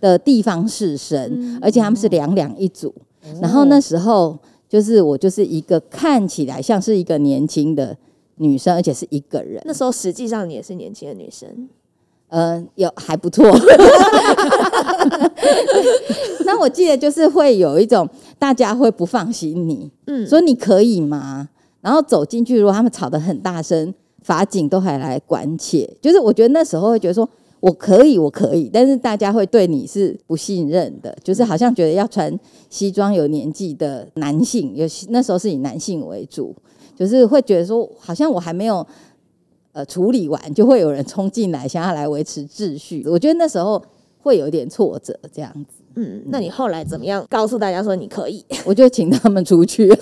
[0.00, 2.94] 的地方士绅，而且他们是两两一组。
[3.40, 4.36] 然后那时候
[4.68, 7.96] 就是我就是一个看起来像是一个年轻的
[8.36, 9.62] 女生，而且是一个人。
[9.64, 11.68] 那时候实际上你也是年轻的女生，
[12.28, 13.46] 呃，有还不错。
[16.44, 18.08] 那我记得就是会有一种
[18.38, 21.48] 大家会不放心你，嗯，说你可以吗？
[21.80, 25.88] 然后走进去，如果他们吵得很大声，法警都还来关切。
[26.00, 27.28] 就是我觉得那时候会觉得说
[27.66, 32.38] 我可以，我可以，但是大家会对你是不信任的，就是好像觉得要穿
[32.70, 36.54] 西装有年纪的男性，有那时候是以男性为主，
[36.96, 38.86] 就是会觉得说好像我还没有。
[39.72, 43.04] 呃，处理完就会有人冲进来，想要来维持秩序。
[43.06, 43.82] 我觉得那时候
[44.22, 48.42] 会有点挫折，这样子，嗯，那你后来怎么样告诉大家说你可以？
[48.64, 49.86] 我就请他们出去。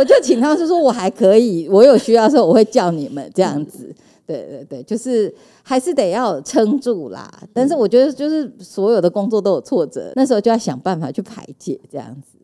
[0.00, 3.94] 我就请他们是说，我还可以，我有需要的时候我会叫你们这样子。
[4.26, 7.30] 对对对，就是还是得要撑住啦。
[7.52, 12.38] 但是我觉得，就是所有的工作都有挫折，那时候就要想办法去排解这样子。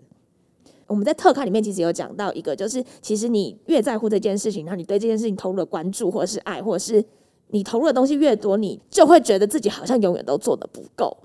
[0.87, 7.03] 我们在特刊里面其实有讲到一个，就是其实你越在乎这件事情，然后你对这件事情投入的关注，或者是爱，或者是
[7.49, 11.17] 你投入的东西越多，你就会觉得自己好像永远都做的不够。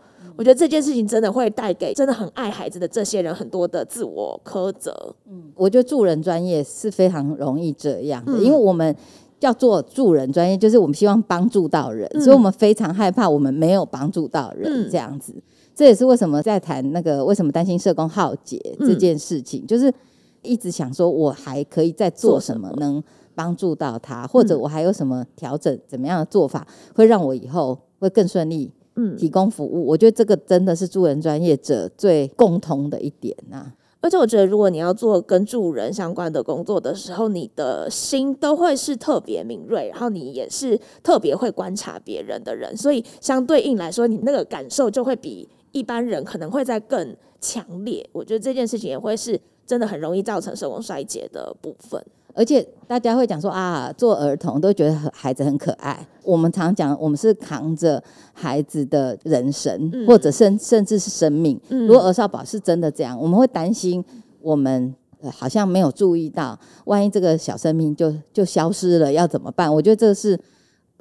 [0.41, 4.91] 我觉得这件事情真的会带给真的很爱孩子的这些人很多的自我苛责。
[5.29, 8.43] 嗯，我觉得助人专业是非常容易这样的，嗯。
[8.43, 8.95] 因为我们
[9.39, 14.89] 叫做助人专业，就是我们希望帮助到人，所以我们非常害怕我们没有帮助到人嗯。
[14.89, 15.31] 这样子。
[15.75, 18.87] 这也是为什么在谈那个为什么担心社工浩劫嗯。
[18.89, 19.93] 这件事情，就是
[20.41, 23.03] 一直想说我还可以再做什么能
[23.35, 26.65] 帮助到他，或者我还有什么调整怎么样的做法，
[26.95, 29.85] 会让我以后会更顺利嗯，提供服务。
[29.85, 33.71] 我觉得这个真的是助人专业者最共同的一点呐、
[34.01, 48.07] 而且我觉得，如果你要做跟助人相关的工作的时候，你的心都会是特别敏锐，然后你也是特别会观察别人的人，所以相对应来说，你那个感受就会比一般人可能会在更强烈。
[48.11, 52.03] 我觉得这件事情也会是真的很容易造成社工衰竭的部分。
[52.33, 56.07] 而且大家会讲说啊，做儿童都觉得孩子很可爱。
[56.23, 58.03] 我们常讲，我们是扛着
[58.33, 61.59] 孩子的人生，嗯或者甚甚至是生命。
[61.69, 64.03] 嗯如果儿少保是真的这样，我们会担心
[64.41, 64.93] 我们。
[65.23, 69.71] 呃好像没有注意到，万一这个小生命就就消失了，要怎么办？
[69.71, 70.35] 我觉得这是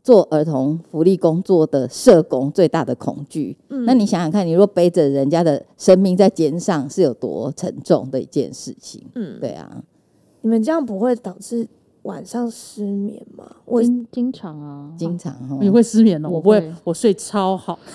[0.04, 3.56] 做儿童福利工作的社工最大的恐惧。
[3.70, 9.02] 嗯那你想想看，你若背着人家的生命在肩上，是有多沉重的一件事情？
[9.14, 9.82] 嗯，对啊，
[10.42, 11.66] 你们这样不会导致
[12.02, 13.44] 晚上失眠吗？
[13.66, 16.28] 我经经常啊，经常哦你会失眠哦？
[16.28, 17.78] 我我不会会，我睡超好。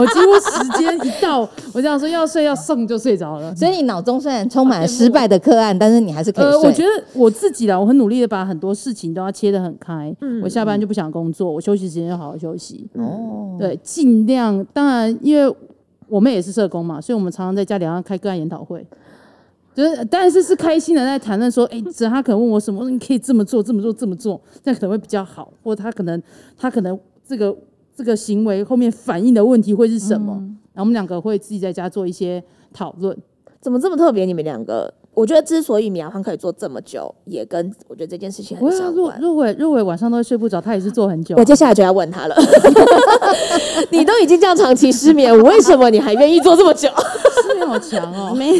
[0.00, 1.40] 我几乎时间一到，
[1.74, 3.52] 我这样说要睡要送就睡着了。
[3.56, 6.68] 所以你脑中虽然充满了失败的个案，但是你还是可以呃，睡。
[6.68, 10.14] 我觉得我自己啦，我很努力的把很多事情都要切得很开。
[10.20, 12.86] 嗯我下班就不想工作，我休息时间就好好休息。
[12.92, 14.64] 哦，对，尽量。
[14.72, 15.52] 当然，因为
[16.06, 18.86] 我们也是社工嘛，所以我们常常在家里要开个案研讨会。
[19.78, 26.20] 就是，但是是开心的在谈论说，哎、只他可能问我什么，你可以这么做，这么做，这么做，这样可能会比较好，或者他可能，
[26.56, 27.56] 他可能这个
[27.94, 30.32] 这个行为后面反映的问题会是什么？
[30.72, 33.16] 然后我们两个会自己在家做一些讨论。
[33.60, 34.24] 怎么这么特别？
[34.24, 39.20] 你们两个，我觉得之所以苗芳可以做这么久，也跟我觉得这件事情很相关。
[39.20, 42.36] 入伟入伟晚上都会睡不着，他也是做很久啊、我接下来就要问他了，
[43.90, 46.88] 你都已经这样长期失眠，为什么你还愿意做这么久？
[47.68, 48.34] 好强哦。
[48.38, 48.52] 没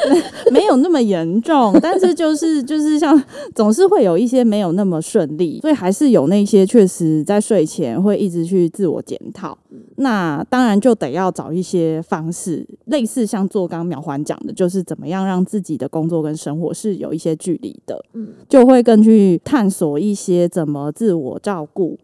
[0.50, 3.20] 没有那么严重，但是就是就是像
[3.54, 9.56] 总是会有一些没有那么顺利，所以还是有那些确实在睡前会一直去自我检讨。
[9.96, 21.98] 那当然就得要找一些方式，类似像做刚刚苗环讲的，就是怎么样让自己的工作跟生活是有一些距离的，嗯就会更去探索一些怎么自我照顾。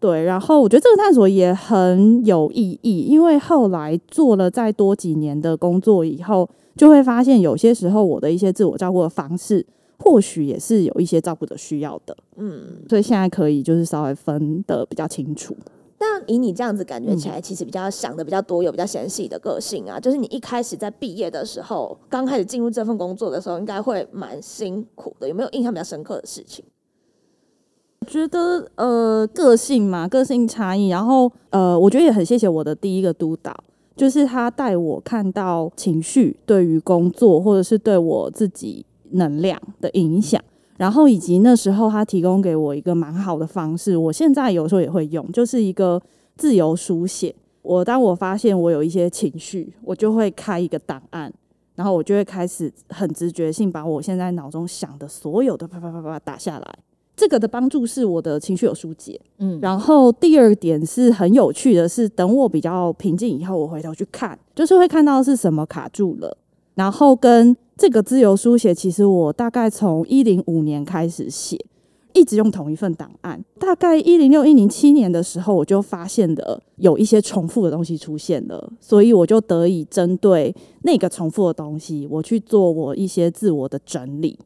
[0.00, 9.64] 对，然后我觉得这个探索也很有意义，因为后来做了再多几年的工作以后，就会发现有些时候我的一些自我照顾的方式，
[9.98, 15.54] 或许也是有一些照顾者需要的，嗯，所以现在可以就是稍微分的比较清楚。
[15.98, 20.00] 但以你这样子感觉起来，其实比较想的比较多，有比较纤细的个性啊。
[20.00, 25.28] 就是你一开始在毕业的时候，刚开始进入这份工作的时候，应该会蛮辛苦的。
[25.28, 26.64] 有没有印象比较深刻的事情？
[28.00, 33.54] 我觉得呃个性嘛，个性差异，然后呃，我觉得也很谢谢我的第一个督导，
[33.94, 40.42] 就是他带我看到情绪对于工作或者是对我自己能量的影响，
[40.78, 46.00] 然后以及那时候他提供给我一个蛮好的方式，我现在有时候也会用，就是一个
[46.36, 47.34] 自由书写。
[47.60, 51.30] 我当我发现我有一些情绪，我就会开一个档案。
[51.76, 56.78] 然后我就会开始很直觉性把我现在脑中想的所有的啪啪啪啪打下来，
[57.20, 59.20] 这个的帮助是我的情绪有疏解。
[59.40, 66.34] 嗯，然后第二点是很有趣的是，等我比较平静以后，我回头去看，就是会看到是什么卡住了，
[66.76, 71.58] 然后跟这个自由书写，其实我大概从一零五年开始写。
[72.12, 80.52] 一直用同一份档案，大概一零六一零七年的时候，我就发现了有一些重复的东西出现了，所以我就得以针对
[80.82, 84.36] 那个重复的东西，我去做我一些自我的整理。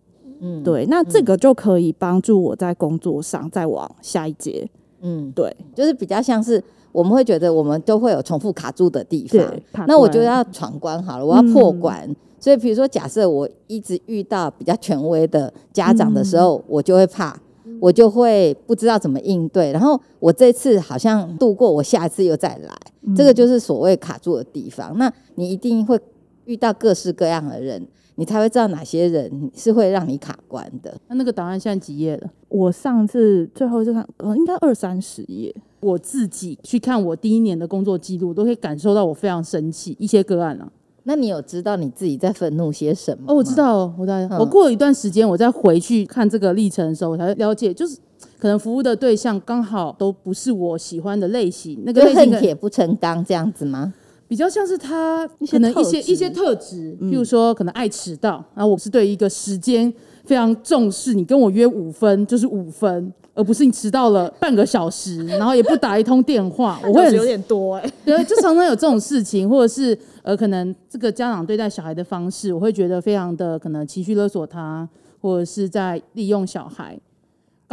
[0.41, 4.69] 嗯，对，那这个就可以帮助我在工作上再往下一阶。
[5.01, 6.63] 嗯，对，就是比较像是
[6.93, 12.17] 我们会觉得我们都会有重复卡住的地方那我关就要闯关好了，我要破嗯关。
[12.41, 17.39] 所以比如说，假设我一直遇到比较权威的家长的时候，嗯我就会怕。
[17.81, 24.97] 我就会不知道怎么应对，然后我这次好像度过，我下一次又再来，嗯这个就是所谓卡住的地方。
[24.97, 25.99] 那你一定会
[26.45, 27.87] 遇到各式各样的人，
[28.17, 30.95] 你才会知道哪些人是会让你卡关的。
[31.09, 32.31] 那那个档案现在几页了？
[32.49, 35.55] 我上次最后就看，呃，应该二三十页。
[35.81, 40.67] 我自己去看我第一年的工作记录，都可以感受到我非常生气一些个案啊。
[41.03, 43.25] 那你有知道你自己在愤怒些什么？
[43.29, 43.55] 哦，我知。
[43.55, 44.17] 道，我知道。
[44.19, 47.97] 嗯我过了一段时间，我再回去看这个历程的时候，我才了解，就是，
[48.39, 53.95] 可可能服务的对象刚好都不是我喜欢的类型，那个类型可恨铁不成钢这样子吗？
[54.35, 74.89] 比较像是他可能一些一些特质，譬如说可能爱迟到，然后我是对一个时间非常重视，你跟我约五分就是五分，而不是你迟到了半个小时，然后也不打一通电话，我会很有点多哎、对，就常常有这种事情，或者是呃，可能这个家长对待小孩的方式，我会觉得非常的可能情绪勒索他，
[75.21, 76.99] 或者是在利用小孩。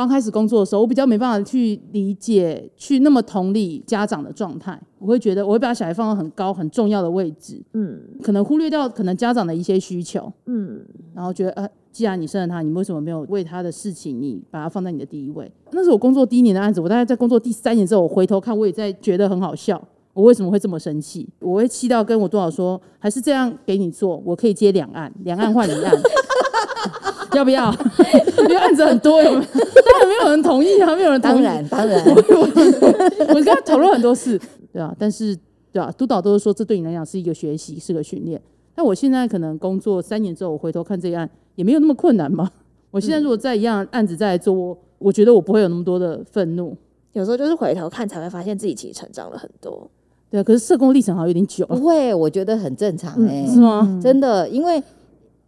[0.02, 4.82] 刚开始工作的时候，我比较没办法去理解，去那么同理家长的状态。
[4.98, 10.84] 我会觉得，我会把小孩放到很高、很重要的位置，嗯可能忽略掉可能家长的一些需求，嗯，
[11.14, 15.52] 然后觉得，呃，既然你生了他，你为什么没有为他的事情，你把他放在你的第一位？
[15.70, 19.80] 那是我工作第一年的案子，我大概在工作第三年之后，我回头看，我也在觉得很好笑。
[20.14, 21.30] 我为什么会这么生气？
[21.40, 25.94] 我会气到跟我多少说，还是这样给你做，我可以接两案，两案换一案，
[27.34, 27.72] 要不要？
[28.38, 29.44] 因为案子很多，有没有？
[29.46, 31.34] 当然没有人同意啊，没有人同意。
[31.36, 32.04] 当然，当然，
[33.30, 34.40] 我跟他讨论很多事，
[34.72, 35.38] 对啊，但是
[35.72, 38.42] 对啊，督导都是说这对你来讲是一个学习，是个训练。
[38.74, 42.50] 但我现在可能工作三年之后，我回头看这一案也没有那么困难嘛。
[42.92, 46.76] 我现在如果再一样案子再来做，我我觉得我不会有那么多的愤怒。
[47.14, 49.90] 有时候就是回头看才会发现自己其实成长了很多。
[50.30, 54.00] 对啊，可是社工历程好像有点久不，会，我觉得很正常哎、是吗？
[54.02, 54.82] 真的，因为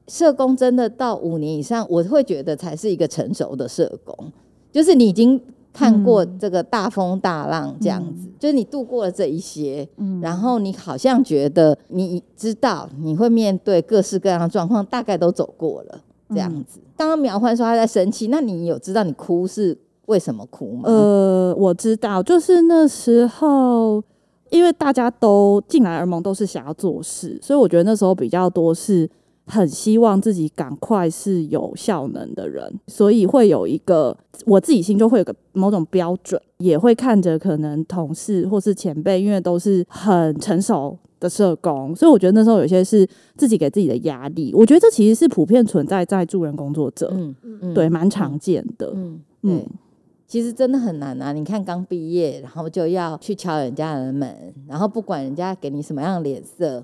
[0.07, 4.31] 社工真的到五年以上，我会觉得才是一个成熟的社工，
[4.71, 5.41] 就是你已经
[5.71, 9.87] 看过这个大风大浪这样子，就是你度过了这一些，
[10.21, 15.99] 然后你好像觉得你知道你会面对各式各样的状况，大概都走过了
[16.29, 16.79] 这样子。
[16.95, 19.75] 刚刚苗欢说他在生气，那你有知道你哭是
[20.05, 20.83] 为什么哭吗？
[20.85, 24.03] 呃，我知道，就是那时候，
[24.51, 29.09] 因为大家都进来而盟都是想要做事，所以我觉得那时候比较多是
[29.45, 40.97] 很希望自己赶快是有效能的人，所以会有一个我自己心中会有个某种标准，也会看着可能同事或是前辈，因为都是很成熟。
[41.19, 48.91] 的社工，所以我觉得那时候有些是自己给自己的压力，我觉得这其实是普遍存在在助人工作者，嗯嗯对，蛮常见的。
[48.93, 49.67] 嗯，嗯对，
[50.27, 51.31] 其实真的很难啊！
[51.31, 56.83] 你看刚毕业，然后就要去敲人家的门，然后不管人家给你什么样的脸色，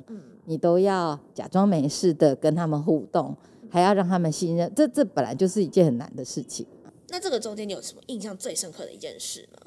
[0.49, 3.37] 你都要假装没事的跟他们互动，
[3.69, 4.71] 还要让他们信任。
[4.75, 6.65] 这这本来就是一件很难的事情。
[7.09, 9.59] 那这个中间你有什么印象最深刻的一件事吗？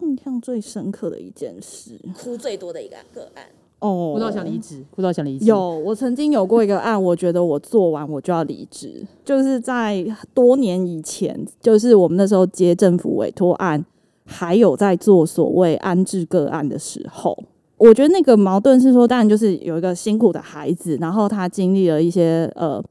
[0.00, 3.46] 印象最深刻的一件事哭最多的一个个案？
[3.78, 5.44] 哦，哭到想离职，哭到想离职。
[5.44, 13.86] 有，我曾经有过一个案，我觉得我做完我就要离职，就是在多年以前，就是我们那时候接政府委托案，
[14.24, 17.44] 还有在做所谓安置个案的时候，
[17.78, 22.82] 我觉得那个矛盾是说，当然就是有一个辛苦的孩子，然后他经历了一些呃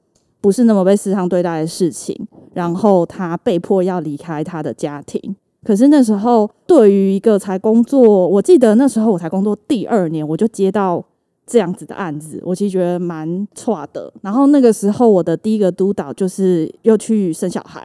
[0.41, 2.15] 不是那么被市场对待的事情，
[2.53, 5.35] 然后他被迫要离开他的家庭。
[5.63, 11.03] 可是那时候，对于一个才工作，我记得那时候我才工作第二年，我就接到
[11.47, 14.13] 这样子的案子，我其实觉得蛮差的。
[14.21, 17.83] 然后那个时候，我的第一个督导就是又去生小孩，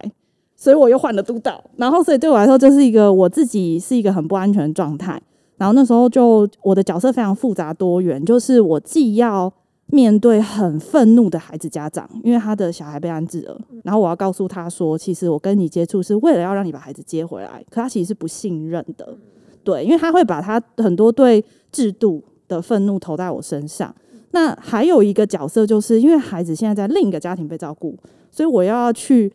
[0.54, 1.64] 所以我又换了督导。
[1.76, 5.18] 然后，所以对我来说，就是一个我自己是一个很不安全的状态。
[5.60, 9.52] 然后那时候就我的角色非常复杂多元，就是我既要
[9.88, 19.14] 面对很愤怒的孩子家长，因为他的小孩被安置了，然后我要告诉他说，其实我跟你接触是为了要让你把孩子接回来，可他其实是不信任的，
[19.62, 23.94] 对，因为他会把他很多对制度的愤怒投在我身上。
[24.30, 27.94] 那还有一个角色，就是因为孩子现在在另一个家庭被照顾，
[28.30, 29.30] 所以我要去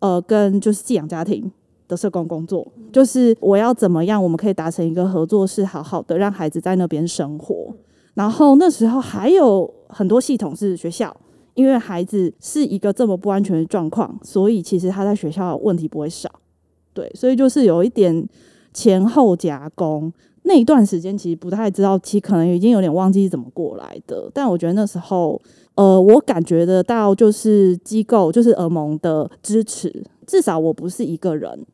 [0.00, 1.48] 呃跟就是寄养家庭
[1.88, 7.74] 的社工工作，就是我要怎么样，我们可以达成一个合作，是好好的让孩子在那边生活。
[8.14, 11.16] 然后那时候还有很多系统是学校，
[11.54, 16.30] 因为孩子是一个这么不安全的状况，所以其实他在学校问题不会少。
[16.92, 18.28] 对，所以就是有一点
[18.74, 20.12] 前后夹攻。
[20.42, 24.30] 那一段时间其实不太知道，其实可能已经有点忘记是怎么过来的。
[24.32, 25.40] 但我觉得那时候，
[25.74, 31.66] 呃，我感觉得到就是机构，就是儿盟的支持，至少我不是一个人。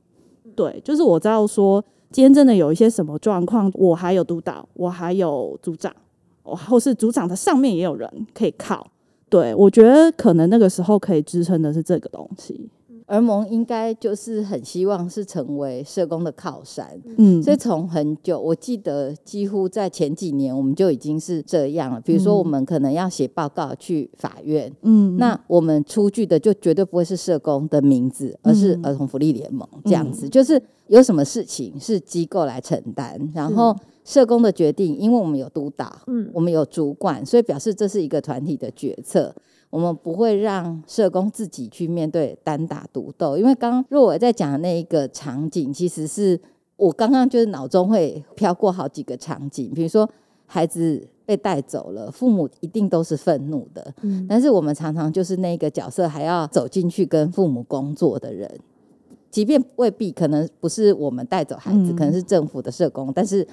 [0.54, 5.94] 对，就是我知道说，今天真的有一些什么状况，我还有督导，我还有组长，
[6.42, 8.86] 或是组长的上面也有人可以靠。
[9.28, 12.70] 对我觉得可能那个时候可以支撑的是这个东西。
[13.14, 22.00] 儿盟应该就是很希望是成为社工的靠山，嗯，所以从很久，我记得几乎在前几年我们就已经是这样了。
[22.00, 30.28] 比如说，我们可能要写报告去法院，嗯，那我们出具的就绝对不会是社工的名字，而是儿童福利联盟这样子。
[30.28, 36.30] 就是有什么事情是机构来承担，然后社工的决定，因为我们有督导，嗯。
[36.32, 39.34] 我们有主管，所以表示这是一个团体的决策。
[39.74, 46.40] 我们不会让社工自己去面对单打独斗，因为刚刚若伟在讲的那一个场景，其实是
[46.76, 50.08] 我刚刚就是脑中会飘过好几个场景，比如说
[50.46, 54.24] 孩子被带走了，父母一定都是愤怒的，嗯。
[54.28, 58.48] 但是我们常常就是那个角色还要走进去跟父母工作的人，
[59.28, 61.96] 即便未必可能不是我们带走孩子，嗯。
[61.96, 63.44] 可能是政府的社工，但是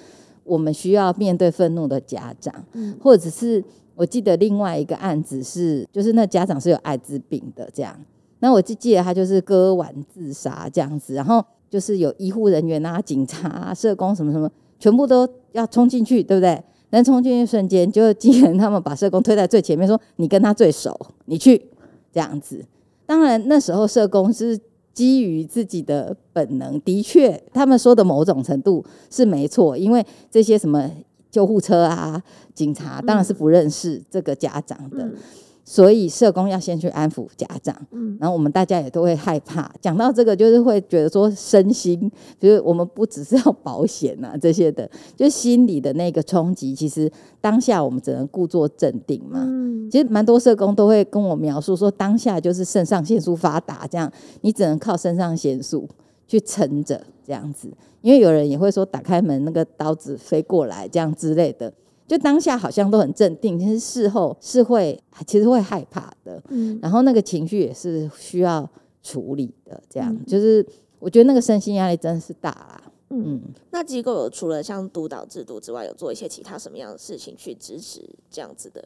[0.44, 2.96] 我们需要面对愤怒的家长，嗯。
[3.02, 3.64] 或者是
[4.02, 7.96] 我记得另外一个案子是，就是那家长是有艾滋病的这样，
[8.40, 14.50] 那我记记得他就是割腕自杀这样子，然后就是有医护人员啊、警察、啊、社工什么什么，
[14.80, 16.60] 全部都要冲进去，对不对？
[16.90, 21.70] 但冲进去瞬间，就竟然他们把社工推在最前面，说你跟他最熟，你去
[22.12, 22.66] 这样子。
[23.06, 24.60] 当然那时候社工是
[24.96, 30.90] 基于自己的本能，的确他们说的某种程度是没错，因为这些什么
[31.32, 32.22] 救护车啊、
[32.54, 35.16] 警察当然是不认识这个家长的，嗯
[35.64, 37.74] 所以社工要先去安抚家长。
[37.92, 39.72] 嗯然后我们大家也都会害怕。
[39.80, 47.10] 讲到这个，就是会觉得说身心，就是我们不只是要保险啊这些的，就心理的那个冲击，其实
[47.40, 49.40] 当下我们只能故作镇定嘛。
[49.46, 54.12] 嗯其实蛮多社工都会跟我描述说，当下就是肾上腺素发达，这样
[54.42, 55.88] 你只能靠肾上腺素
[56.32, 57.70] 去撑着这样子。
[58.02, 61.72] 因为有人也会说，打开门那个刀子飞过来这样之类的。
[62.08, 66.42] 就当下好像都很镇定，其实事后是会其实会害怕的。
[66.50, 68.70] 嗯然后那个情绪也是需要
[69.04, 70.66] 处理的，这样、嗯就是
[71.00, 72.82] 我觉得那个身心压力真的是大啦。
[73.10, 78.84] 嗯，嗯，那机构有除了像督导制度之外，有做一些其他什么样的事情去支持这样子的？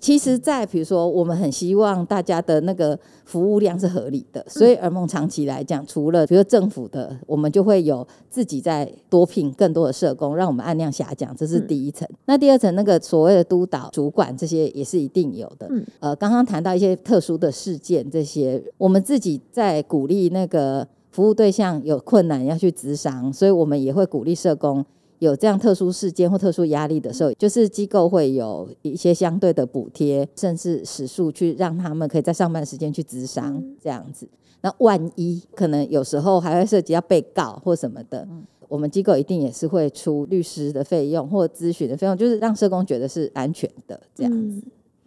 [0.00, 12.08] 其实，在比如说，我们很希望大家的那个服务量是合理的，所以耳梦长期来讲，除了比如说政府的，我们就会有自己在多聘更多的社工，让我们按量下降，这是第一层。
[12.24, 15.66] 那第二层，那个所谓的督导、主管这些也是一定有的。
[15.70, 24.82] 嗯呃，刚刚谈到一些特殊的事件，这些我们自己在鼓励那个服务对象有困难要去咨商，所以我们也会鼓励社工。
[25.20, 34.28] 有这样特殊事件或特殊压力的时候，就是机构会有一些相对的补贴，甚至时数去让他们可以在上班时间去咨商这样子。
[34.62, 38.26] 那万一可能有时候还会涉及到被告或什么的，
[38.68, 44.62] 我们机构一定也是会出律师的费用或咨询的费用，就是让社工觉得是安全的这样子。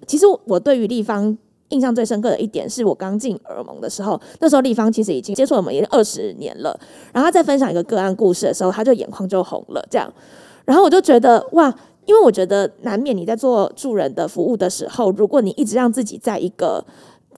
[0.05, 1.36] 其实我对于立方
[1.74, 6.80] 印象最深刻的一点，是我刚进耳盟的时候，那时候立方其实已经接触我们已经二十年了。
[7.12, 10.12] 然后他在分享一个个案故事的时候，他就眼眶就红了，这样。
[10.66, 11.74] 然后我就觉得哇，
[12.06, 16.86] 因为我觉得难免你在做助人的服务的时候，如果你一直让自己在一个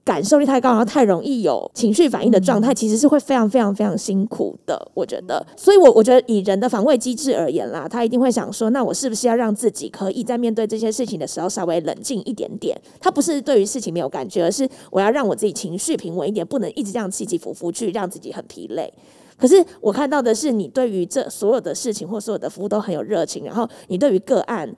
[0.06, 4.80] 感受力太高，然后太容易有情绪反应的状态，其实是会非常非常非常辛苦的。
[4.94, 12.80] 我觉得，所以我我觉得以人的防卫机制而言啦，他一定会想说，那我是不是要让自己可以在面对这些事情的时候稍微冷静一点点？
[13.00, 18.94] 他不是对于事情没有感觉，而是我要让我自己情绪平稳一点，不能一直这样起起伏伏去让自己很疲累。
[19.36, 24.72] 可是我看到的是，你对于这所有的事情或所有的服务都很有热情，然后你对于个案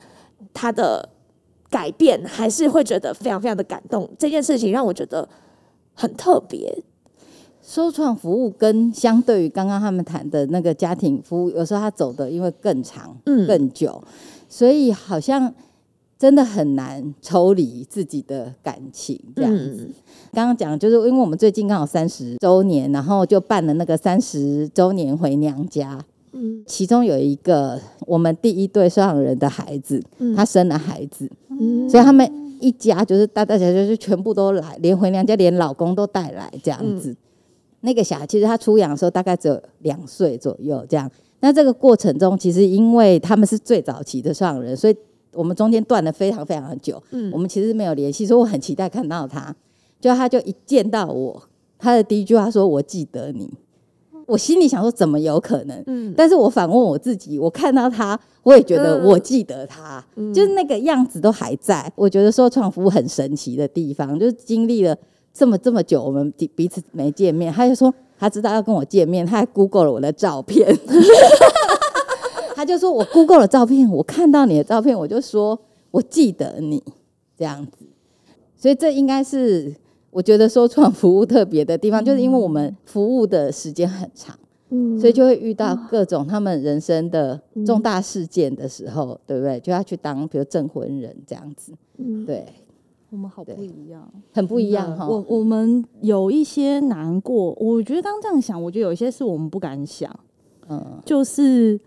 [0.54, 1.06] 他的
[1.70, 4.08] 改变还是会觉得非常非常的感动。
[4.18, 5.28] 这件事情让我觉得
[5.94, 6.82] 很特别。
[7.62, 14.02] 收创服务跟相对于刚刚他们谈的那个家庭服务，有时候他走的因为更长、嗯更久，
[14.48, 15.52] 所以好像
[16.18, 19.86] 真的很难抽离自己的感情这样子。
[19.86, 19.94] 嗯
[20.32, 25.98] 刚刚讲就是因为我们最近刚好三十周年，然后就办了那个三十周年回娘家。
[26.38, 32.30] 嗯其中有一个我们第一对收养人的孩子，嗯他生了孩子，嗯所以他们
[32.60, 37.16] 一家就是大大小小就全部都来，连回娘家连老公都带来这样嗯子。
[37.80, 41.10] 那个小孩其实他出养的时候大概只有两岁左右这样。
[41.40, 44.96] 那这个过程中，其实因为他们是最早期的收养人，所以
[45.32, 47.00] 我们中间断了非常非常的久。
[47.12, 49.54] 嗯我们其实没有联系，所以我很期待看到他。
[50.00, 51.42] 就他就一见到我，
[51.78, 53.52] 他的第一句话说：“我记得你。”
[54.28, 60.04] 我心里想说：“怎么有可能？”嗯但是我反问我自己，我看到他，我也觉得嗯我记得他，
[60.34, 61.90] 就是那个样子都还在。
[61.96, 64.94] 我觉得说创服务很神奇的地方，就是经历了
[65.32, 70.78] 这么这么久，我们彼彼此没见面，他就说他知道要跟我见面，他还 Google 了我的照片，
[72.54, 75.58] 他就说我 Google 了照片，我看到你的照片，我就说
[75.90, 76.82] 我记得你
[77.38, 77.86] 这样子，
[78.56, 79.74] 所以这应该是
[80.10, 84.36] 我觉得说创服务特别的地方，就是因为我们服务的时间很长。
[84.70, 84.98] 嗯。
[84.98, 89.60] 所以就会遇到各种他们人生的重大事件的时候，对不对？
[89.60, 92.24] 就要去当比如证婚人这样子，嗯。
[92.26, 92.46] 对，
[93.10, 94.10] 我们好不一样。
[94.32, 95.06] 很不一样哈。
[95.08, 100.14] 我我们有一些难过，我觉得刚刚这样想，我觉得有一些是我们不敢想，
[100.68, 101.00] 嗯。
[101.04, 101.78] 就是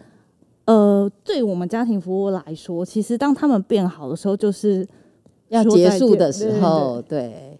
[0.66, 4.88] 呃，对我们家庭服务来说，其实当他们变好的时候，就是
[5.50, 7.60] 要结束的时候，对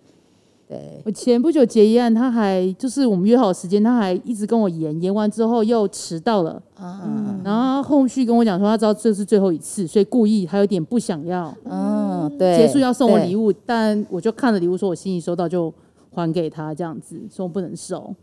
[0.72, 7.02] 对，我前不久结一案，他还就是我们约好时间，他还一直跟我延，延完之后又迟到了，啊，
[7.44, 15.74] 然后他后续跟我讲说他知道这是最后一次，所以故意还有点不想要嗯，对，结束要送我礼物，但我就看了礼物，说我心意收到就
[16.10, 18.16] 还给他这样子，说我不能收，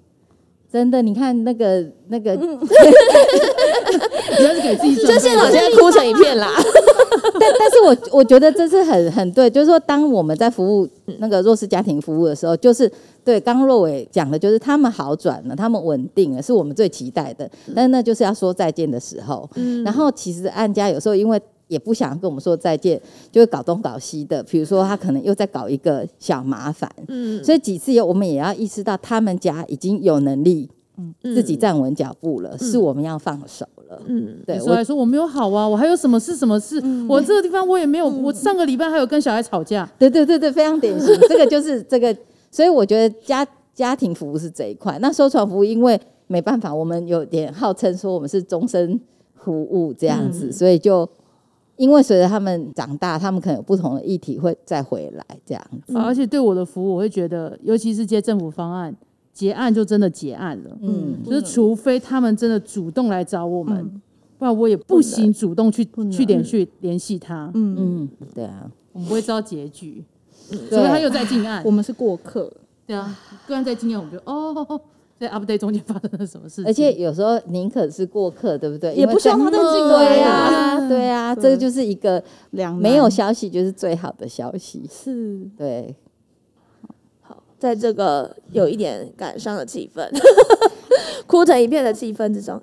[0.73, 2.47] 真的，你看那个那个， 你
[4.43, 6.49] 要是给自己准备就现场现在哭成一片啦。
[7.41, 7.81] 但但是
[8.11, 12.91] 我我觉得这是很很对，就是说，当我们在服务那个弱势家庭服务的时候，就是
[13.25, 17.51] 对刚刚若伟讲的，就是他们好转了，他们稳定了，是我们最期待的。
[17.75, 19.49] 但是那就是要说再见的时候。
[19.85, 30.71] 然后其实安家有时候因为也不想跟我们说再见，就会搞东搞西的，比如说他可能又在搞一个小麻烦，嗯，所以几次有我们也要意识到他们家已经有能力。
[31.23, 34.03] 自己站稳脚步了，是我们要放手了。
[34.07, 41.15] 嗯，对，说来说我没有好啊，我还有什么事什么事，我这个地方我也没有，我上个礼拜还有跟小孩吵架，对对对对，非常典型。
[41.29, 42.15] 这个就是这个，
[42.51, 44.99] 所以我觉得家家庭服务是这一块。
[45.01, 49.01] 那收传服务，因为没办法，我们有点号称说我们是终身
[49.35, 51.09] 服务这样子，所以就
[51.77, 55.97] 因为随着他们长大，他们可能有不同的议题会再回来这样子。
[55.97, 58.95] 啊而且对我的服务，我会觉得，尤其是接政府方案，
[59.39, 63.89] 结案就真的结案了，嗯，就是除非他们真的主动来找我们，
[64.37, 67.77] 不然我也不行主动去去联系联系他，嗯。
[67.79, 70.05] 嗯，对啊，我们不会知道结局，
[70.51, 71.63] 除对非他又在进案。
[71.65, 72.53] 我，们是过客，
[72.85, 73.17] 对啊，
[73.47, 74.81] 个案在进案，我们就哦，
[75.21, 78.93] 在 update 中间发生了什么事情，而且有时候宁可是过客，对不对？
[78.97, 82.21] 也不希望他再进对来呀，对啊，这个就是一个
[82.51, 82.83] 两难。
[82.83, 84.85] 没有消息就是最好的消息。
[84.91, 85.49] 是。
[85.57, 85.95] 对，
[87.59, 90.09] 在这个有一点感伤的气氛，
[91.27, 92.61] 哭成一片的气氛之中，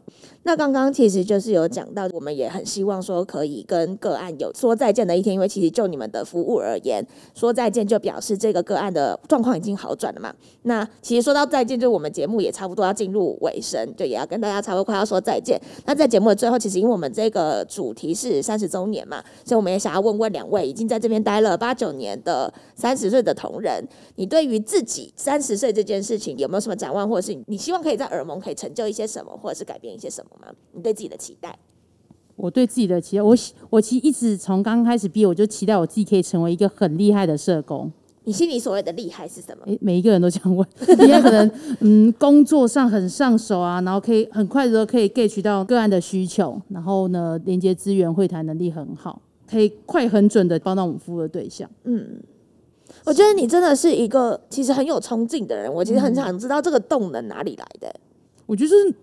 [0.47, 10.31] 那刚刚其实就是有讲到，我们也很希望说可以跟个案有说再见的一天，因为其实就你们的服务而言，说再见就表示这个个案的状况已经好转了嘛。
[10.61, 15.59] 那其实说到再见，就我们节目也差不多要进入尾声，就也要跟大家差不多快要说再见。
[15.87, 23.83] 那在节目的最后，其实因为我们这个主题是三十周年嘛，所以我们也想要问问两位已经在这边待了八九年的三十岁的同仁，
[24.17, 30.47] 你对于自己三十岁这件事情有没有什么展望，或者是你希望可以在耳蒙可以成就一些什么，或者是改变一些什么吗？
[30.73, 31.57] 你对自己的期待？
[32.35, 37.91] 我对自己的期待，我喜我其实一直从刚开始毕业，我就期待我自己可以成为一个很厉害的社工。
[38.27, 39.63] 你心里所谓的厉害是什么？
[39.67, 40.67] 诶，每一个人都这样问，
[40.99, 51.69] 你也可能嗯工作上很上手啊，然后可以很快的可以 get 到个案的需求，然后呢连接资源会谈能力很好，可以快很准的帮到我们服务的对象。
[51.83, 52.19] 嗯，
[53.05, 55.71] 我觉得你真的是一个其实很有冲劲的人。
[55.71, 57.95] 我其实很想知道这个动能哪里来的。
[58.47, 58.93] 我觉得就是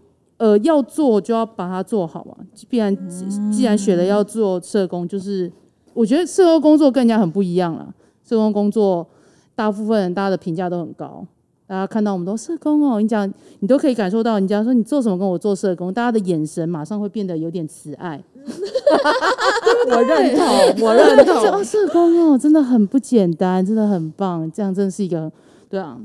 [0.43, 2.35] 呃要做就要把它做好啊，
[2.69, 5.49] 必然既既然选了要做社工，就是
[5.95, 7.95] 我觉得社工工作跟人家很不一样了。
[8.25, 9.07] 社工工作
[9.55, 11.25] 大部分人大家的评价都很高。
[11.65, 18.21] 大家看到我们都社工哦，你讲你都可以感受到，你讲说你做什么跟我做社工，大家的眼神马上会变得有点慈爱。
[19.95, 21.65] 我认同，我 认哦，同。
[21.65, 25.31] 社工哦，真的很不简单，真的很棒，这样真的是一个
[25.71, 25.97] 对啊。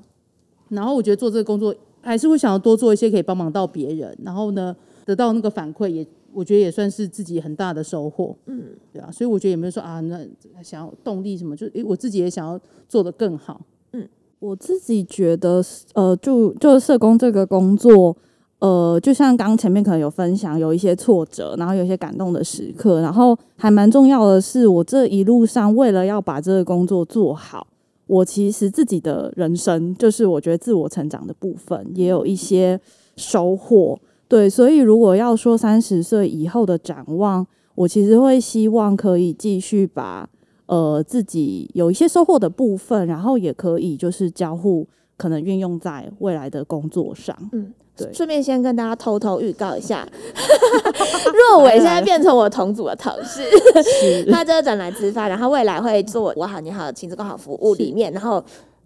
[0.69, 1.73] 然后我觉得做这个工作，
[2.07, 8.35] 还是会想要多做一些可以帮忙到别人，然后呢，得到那个反馈也，我觉得也算是自己很大的收获。
[8.45, 10.19] 嗯，对啊，所以我觉得也没有说啊，那
[10.63, 13.61] 想要动力什么，就诶，我自己也想要做得更好。
[13.91, 14.07] 嗯
[14.39, 15.63] 我自己觉得，
[15.95, 18.15] 呃，就就社工这个工作，
[18.59, 27.65] 呃，就像刚前面可能有分享，有一些挫折，然后有一些感动的时刻，然后还蛮重要的是，我这一路上为了要把这个工作做好，
[28.07, 32.79] 我其实自己的人生，就是我觉得自我成长的部分，也有一些
[33.15, 33.99] 收获。
[34.27, 37.45] 对，所以如果要说三十岁以后的展望，
[37.75, 40.29] 我其实会希望可以继续把。
[40.69, 44.85] 呃，自己有一些收获的部分，然后也可以就是交互，
[45.15, 47.33] 可能运用在未来的工作上。
[47.53, 48.13] 嗯，对。
[48.13, 50.07] 顺便先跟大家偷偷预告一下，
[51.51, 53.43] 若伟现在变成我同组的同事，
[54.31, 58.43] 他这个转来资发，然后未来会做我好你好亲子共好服务里面，然后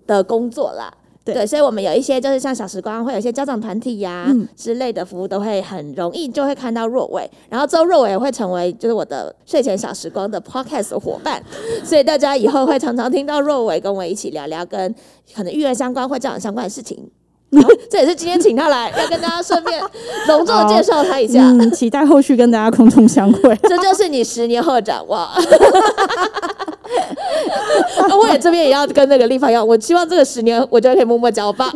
[0.07, 0.91] 的工作啦。
[1.24, 1.36] 对。
[1.36, 4.47] 对，所以我们有一些就是像小时光会有一些家长团体呀、嗯。
[4.55, 11.41] 之类的服务，都会很容易就会看到若伟，然后之后若伟也会成为就是我的睡前小时光的 podcast 伙伴，
[11.86, 14.93] 所以大家以后会常常听到若伟跟我一起聊聊跟
[15.36, 17.07] 可能育儿相关或教养相关的事情。
[17.54, 19.82] 好 这也是今天请他来，要跟大家顺便
[20.28, 21.41] 隆重地介绍他一下。
[21.41, 23.56] 嗯，期待后续跟大家空中相会。
[23.68, 25.30] 这就是你十年后的展望。
[28.20, 31.70] 我也这边也要跟那个立方一样，我希望这个十年我就可以默默交棒，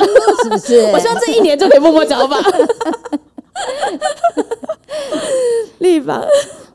[0.44, 0.82] 是不是？
[0.94, 2.42] 我希望这一年就可以默默交棒。
[5.80, 6.26] 立方，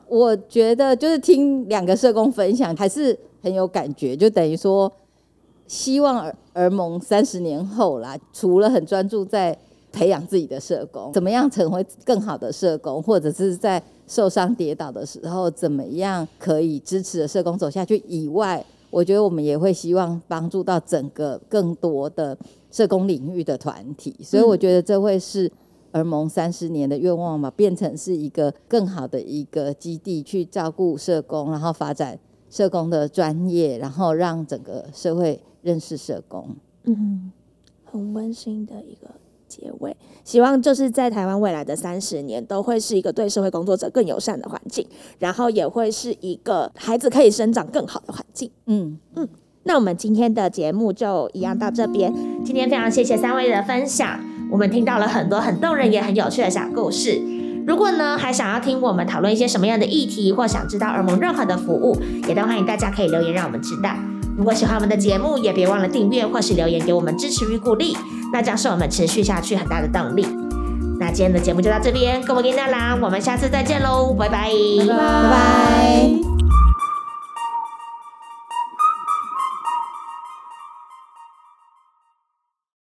[0.09, 4.91] 我觉得就是听两个社工分享，还是很有感觉，就等于说，
[5.71, 9.57] 希望儿儿盟三十年后啦，除了很专注在
[9.93, 22.37] 培养自己的社工，怎么样成为更好的社工，或者是在受伤跌倒的时候，怎么样可以支持的社工走下去以外，我觉得我们也会希望帮助到整个更多的
[22.73, 25.51] 社工领域的团体，所以我觉得这会是。
[25.93, 32.17] 儿盟三十年的愿望嘛，变成是一个更好的一个基地，去照顾社工，然后发展
[32.49, 36.57] 社工的专业，然后让整个社会认识社工。
[36.85, 37.31] 嗯，
[37.85, 39.11] 很温馨的一个
[39.49, 39.97] 结尾。
[40.25, 44.87] 希望就是在台湾未来的三十年，都会是一个对社会工作者更友善的环境，
[45.19, 48.51] 然后也会是一个孩子可以生长更好的环境。
[48.67, 49.29] 嗯嗯。
[49.65, 52.11] 那我们今天的节目就一样到这边。
[52.43, 54.19] 今天非常谢谢三位的分享，
[54.51, 57.21] 我们听到了很多很动人也很有趣的小故事。
[57.67, 61.95] 如果呢还想要听我们讨论一些什么样的议题，或想知道耳蒙任何的服务，
[62.27, 63.95] 也都欢迎大家可以留言让我们知道。
[64.37, 67.97] 如果喜欢我们的节目，也别忘了订阅或是留言给我们支持与鼓励，
[68.33, 70.27] 那将是我们持续下去很大的动力。
[70.99, 74.51] 那今天的节目就到这边，各位跟大郎，我们下次再见喽，拜拜，
[74.87, 76.40] 拜拜。